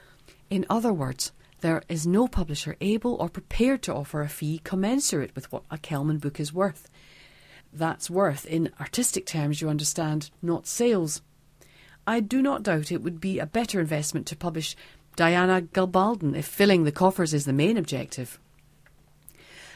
[0.51, 1.31] In other words,
[1.61, 5.79] there is no publisher able or prepared to offer a fee commensurate with what a
[5.79, 6.89] Kelman book is worth.
[7.73, 11.23] That's worth, in artistic terms, you understand, not sales.
[12.07, 14.75] I do not doubt it would be a better investment to publish
[15.17, 18.39] Diana Gabaldon if filling the coffers is the main objective.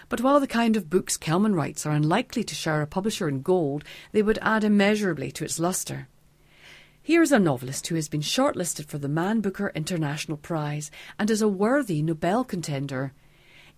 [0.09, 3.43] But while the kind of books Kelman writes are unlikely to shower a publisher in
[3.43, 6.09] gold, they would add immeasurably to its lustre.
[7.07, 11.31] Here is a novelist who has been shortlisted for the Man Booker International Prize and
[11.31, 13.13] is a worthy Nobel contender.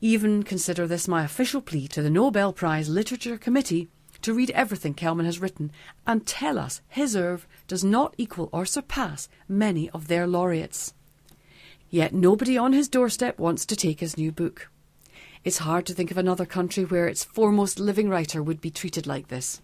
[0.01, 3.89] Even consider this my official plea to the Nobel Prize Literature Committee
[4.23, 5.73] to read everything Kelman has written
[6.07, 10.94] and tell us his oeuvre does not equal or surpass many of their laureates.
[11.90, 14.70] Yet nobody on his doorstep wants to take his new book.
[15.43, 19.05] It's hard to think of another country where its foremost living writer would be treated
[19.05, 19.62] like this.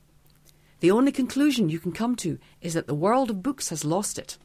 [0.83, 4.19] The only conclusion you can come to is that the world of books has lost
[4.19, 4.37] it.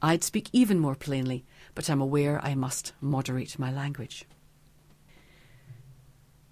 [0.00, 1.44] I'd speak even more plainly,
[1.74, 4.26] but I'm aware I must moderate my language.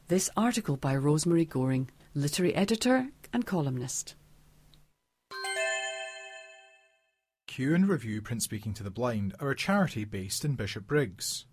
[0.09, 4.17] This article by Rosemary Goring, literary editor and columnist.
[7.47, 11.45] Cue and Review Print Speaking to the Blind are a charity based in Bishopbriggs.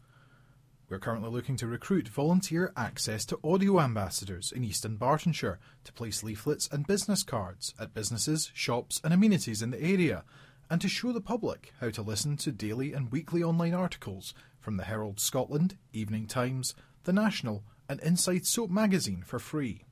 [0.92, 5.56] We're currently looking to recruit volunteer access to audio ambassadors in East Dunbartonshire
[5.86, 10.26] to place leaflets and business cards at businesses, shops, and amenities in the area,
[10.70, 14.76] and to show the public how to listen to daily and weekly online articles from
[14.76, 19.86] the Herald Scotland, Evening Times, The National, and Inside Soap magazine for free.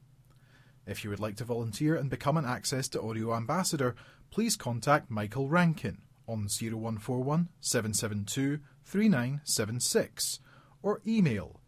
[0.85, 3.95] If you would like to volunteer and become an Access to Audio ambassador,
[4.31, 10.41] please contact Michael Rankin on 0141 772 3976
[10.81, 11.60] or email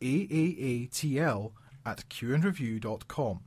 [0.00, 1.52] aaatl
[1.86, 3.40] at cueandreview.com.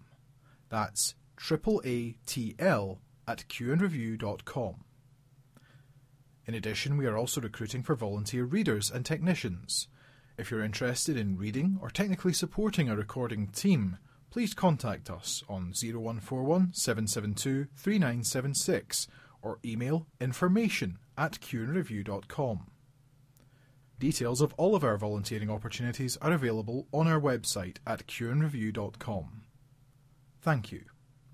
[0.70, 4.76] That's triple ATL at cueandreview.com.
[6.46, 9.90] In addition, we are also recruiting for volunteer readers and technicians.
[10.38, 13.98] If you're interested in reading or technically supporting a recording team,
[14.30, 19.08] please contact us on 0141 772 3976
[19.42, 22.68] or email information at cueandreview.com.
[24.00, 29.42] Details of all of our volunteering opportunities are available on our website at cueandreview.com.
[30.42, 30.84] Thank you.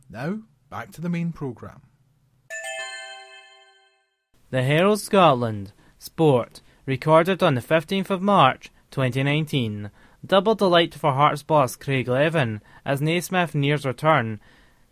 [0.10, 1.82] Now, back to the main programme.
[4.50, 9.90] The Herald Scotland Sport, recorded on the 15th of March 2019.
[10.26, 14.40] Double delight for Hearts boss Craig Levein as Naismith nears return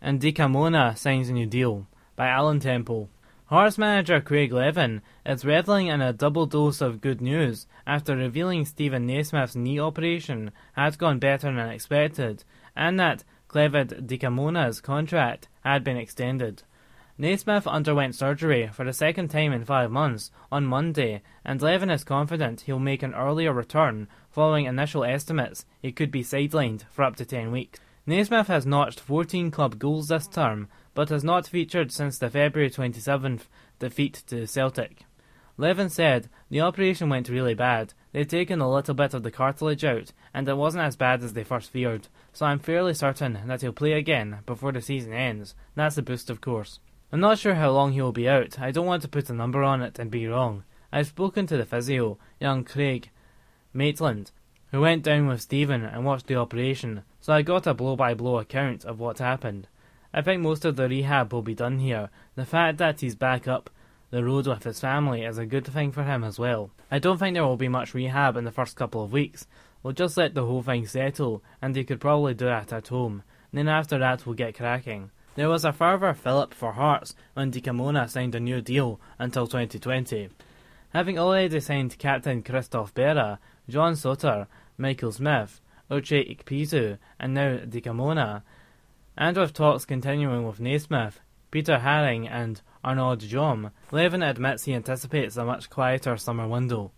[0.00, 0.20] and
[0.50, 1.86] Mona signs a new deal
[2.16, 3.08] by Alan Temple.
[3.52, 8.64] Hearts manager Craig Levein is reveling in a double dose of good news after revealing
[8.64, 15.84] Steven Naismith's knee operation had gone better than expected and that Clevid Dikamona's contract had
[15.84, 16.62] been extended.
[17.18, 22.04] Naismith underwent surgery for the second time in five months on Monday, and Levein is
[22.04, 27.16] confident he'll make an earlier return following initial estimates he could be sidelined for up
[27.16, 27.78] to 10 weeks.
[28.06, 32.70] Naismith has notched 14 club goals this term, but has not featured since the February
[32.70, 33.42] 27th
[33.78, 35.04] defeat to Celtic.
[35.58, 37.94] Levein said, The operation went really bad.
[38.12, 41.34] They'd taken a little bit of the cartilage out, and it wasn't as bad as
[41.34, 45.54] they first feared, so I'm fairly certain that he'll play again before the season ends.
[45.74, 46.78] That's a boost, of course.
[47.12, 48.58] I'm not sure how long he will be out.
[48.58, 50.64] I don't want to put a number on it and be wrong.
[50.90, 53.10] I've spoken to the physio, young Craig,
[53.74, 54.30] Maitland,
[54.70, 58.14] who went down with Steven and watched the operation, so I got a blow by
[58.14, 59.68] blow account of what happened.
[60.14, 62.10] I think most of the rehab will be done here.
[62.34, 63.70] The fact that he's back up
[64.10, 66.70] the road with his family is a good thing for him as well.
[66.90, 69.46] I don't think there will be much rehab in the first couple of weeks.
[69.82, 73.22] We'll just let the whole thing settle, and he could probably do it at home.
[73.52, 75.10] then after that, we'll get cracking.
[75.34, 80.28] There was a further fillip for Hearts when Dikamona signed a new deal until 2020.
[80.90, 88.42] Having already signed captain Christophe Berra, John Souttar, Michael Smith, Uche Ikpeazu, and now Dikamona,
[89.16, 91.20] and with talks continuing with Naismith,
[91.50, 96.92] Peter Haring, and Arnaud Djoum, Levein admits he anticipates a much quieter summer window.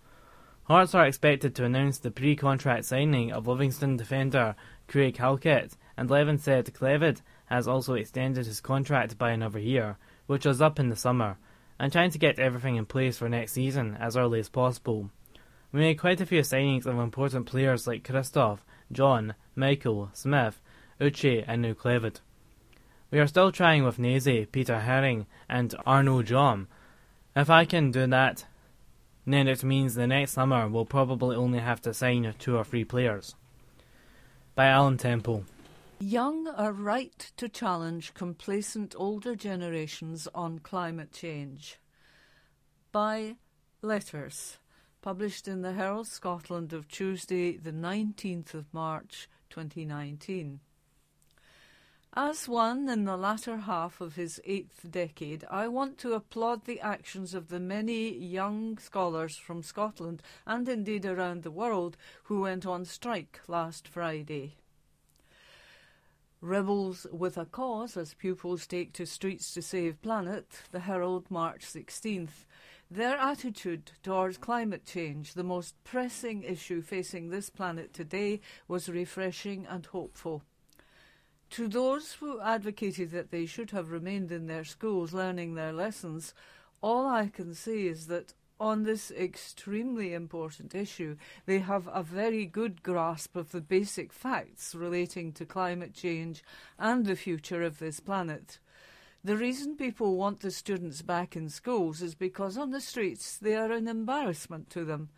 [0.65, 4.55] Hearts are expected to announce the pre-contract signing of Livingston defender
[4.89, 10.47] Craig Halkett, and Levein said Clevid has also extended his contract by another year, which
[10.47, 11.37] was up in the summer,
[11.79, 15.11] and trying to get everything in place for next season as early as possible.
[15.71, 20.63] We made quite a few signings of important players like Christophe, John, Michael, Smith,
[21.05, 22.21] Uche, and now Clevid.
[23.11, 26.67] We are still trying with Naze, Peter Haring, and Arnaud Djoum.
[27.37, 28.47] If I can do that,
[29.27, 32.85] then it means the next summer we'll probably only have to sign two or three
[32.85, 33.35] players.
[34.55, 35.45] By Alan Temple.
[36.01, 41.79] Young are right to challenge complacent older generations on climate change.
[42.93, 43.37] By
[43.81, 44.59] Letters,
[45.03, 50.61] published in the Herald Scotland of Tuesday, the 19th of March 2019.
[52.17, 56.79] As one in the latter half of his eighth decade, I want to applaud the
[56.79, 62.67] actions of the many young scholars from Scotland and indeed around the world who went
[62.67, 64.55] on strike last Friday.
[66.41, 71.65] Rebels with a cause as pupils take to streets to save planet, the Herald, March
[71.65, 72.45] 16th.
[72.89, 79.67] Their attitude towards climate change, the most pressing issue facing this planet today, was refreshing
[79.67, 80.45] and hopeful.
[81.55, 86.35] To those who advocated that they should have remained in their schools learning their lessons,
[86.81, 91.17] all I can say is that on this extremely important issue,
[91.47, 96.43] they have a very good grasp of the basic facts relating to climate change
[96.77, 98.59] and the future of this planet.
[99.23, 103.55] The reason people want the students back in schools is because on the streets they
[103.55, 105.11] are an embarrassment to them.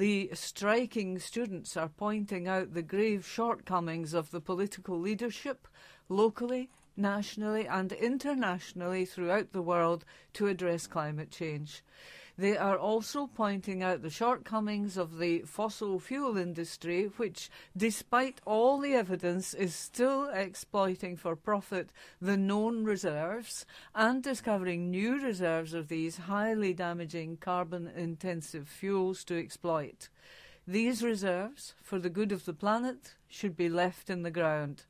[0.00, 5.68] The striking students are pointing out the grave shortcomings of the political leadership,
[6.08, 11.82] locally, nationally, and internationally throughout the world to address climate change.
[12.40, 18.78] They are also pointing out the shortcomings of the fossil fuel industry, which, despite all
[18.78, 25.88] the evidence, is still exploiting for profit the known reserves and discovering new reserves of
[25.88, 30.08] these highly damaging carbon intensive fuels to exploit.
[30.66, 34.84] These reserves, for the good of the planet, should be left in the ground.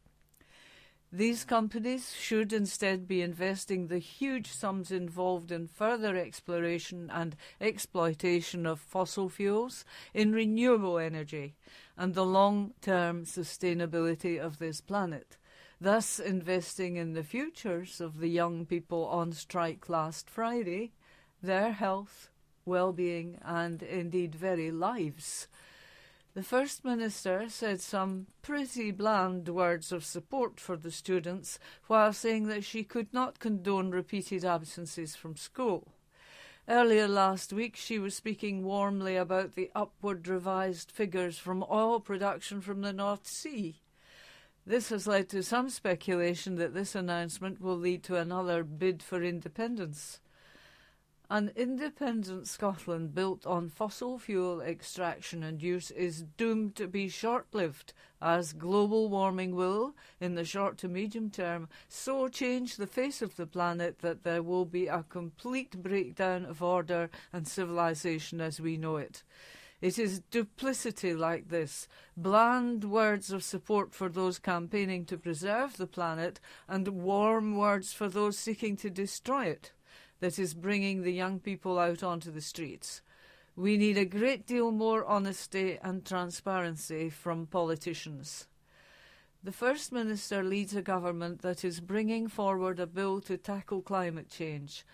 [1.12, 8.64] These companies should instead be investing the huge sums involved in further exploration and exploitation
[8.64, 9.84] of fossil fuels
[10.14, 11.56] in renewable energy
[11.96, 15.36] and the long term sustainability of this planet,
[15.80, 20.92] thus investing in the futures of the young people on strike last Friday,
[21.42, 22.30] their health,
[22.64, 25.48] well being, and indeed very lives.
[26.32, 31.58] The First Minister said some pretty bland words of support for the students
[31.88, 35.92] while saying that she could not condone repeated absences from school.
[36.68, 42.60] Earlier last week, she was speaking warmly about the upward revised figures from oil production
[42.60, 43.80] from the North Sea.
[44.64, 49.20] This has led to some speculation that this announcement will lead to another bid for
[49.20, 50.20] independence.
[51.32, 57.46] An independent Scotland built on fossil fuel extraction and use is doomed to be short
[57.52, 63.22] lived, as global warming will, in the short to medium term, so change the face
[63.22, 68.60] of the planet that there will be a complete breakdown of order and civilization as
[68.60, 69.22] we know it.
[69.80, 71.86] It is duplicity like this,
[72.16, 78.08] bland words of support for those campaigning to preserve the planet, and warm words for
[78.08, 79.70] those seeking to destroy it
[80.20, 83.02] that is bringing the young people out onto the streets.
[83.56, 88.46] We need a great deal more honesty and transparency from politicians.
[89.42, 94.28] The First Minister leads a government that is bringing forward a bill to tackle climate
[94.28, 94.84] change.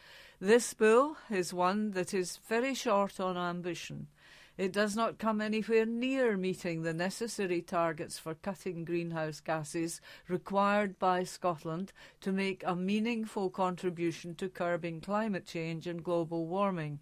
[0.40, 4.06] This bill is one that is very short on ambition.
[4.58, 10.98] It does not come anywhere near meeting the necessary targets for cutting greenhouse gases required
[10.98, 11.92] by Scotland
[12.22, 17.00] to make a meaningful contribution to curbing climate change and global warming.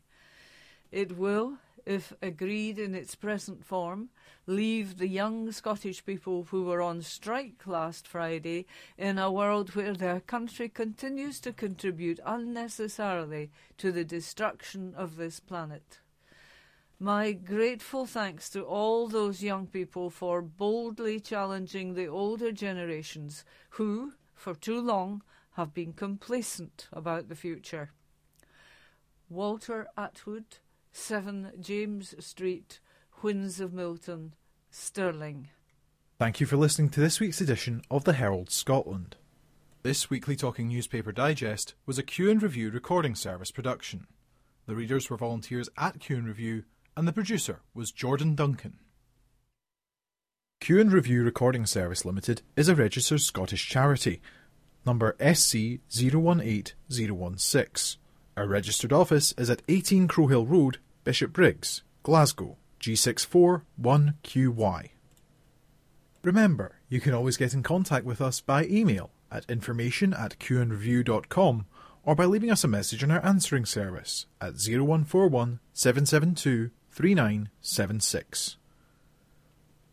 [0.91, 4.09] It will, if agreed in its present form,
[4.49, 8.67] leave the young Scottish people who were on strike last Friday
[8.99, 15.39] in a world where their country continues to contribute unnecessarily to the destruction of this
[15.39, 16.01] planet.
[17.05, 24.15] My grateful thanks to all those young people for boldly challenging the older generations who,
[24.33, 25.23] for too long,
[25.57, 27.91] have been complacent about the future.
[29.29, 30.61] Walter Atwood,
[30.93, 32.81] 7 James Street,
[33.21, 34.33] Whins of Milton,
[34.71, 35.51] Stirling.
[36.19, 39.17] Thank you for listening to this week's edition of the Herald Scotland.
[39.83, 44.07] This weekly Talking Newspaper Digest was a Cue and Review recording service production.
[44.65, 46.65] The readers were volunteers at Cue and Review,
[46.97, 48.79] and the producer was Jordan Duncan.
[50.61, 54.21] Cue and Review Recording Service Limited is a registered Scottish charity,
[54.87, 58.01] number SC 018016.
[58.37, 64.89] Our registered office is at 18 Crowhill Road, Bishopbriggs, Glasgow, G641QY.
[66.23, 71.67] Remember, you can always get in contact with us by email at information at cueandreview.com
[72.05, 78.57] or by leaving us a message on our answering service at 0141 772 3976.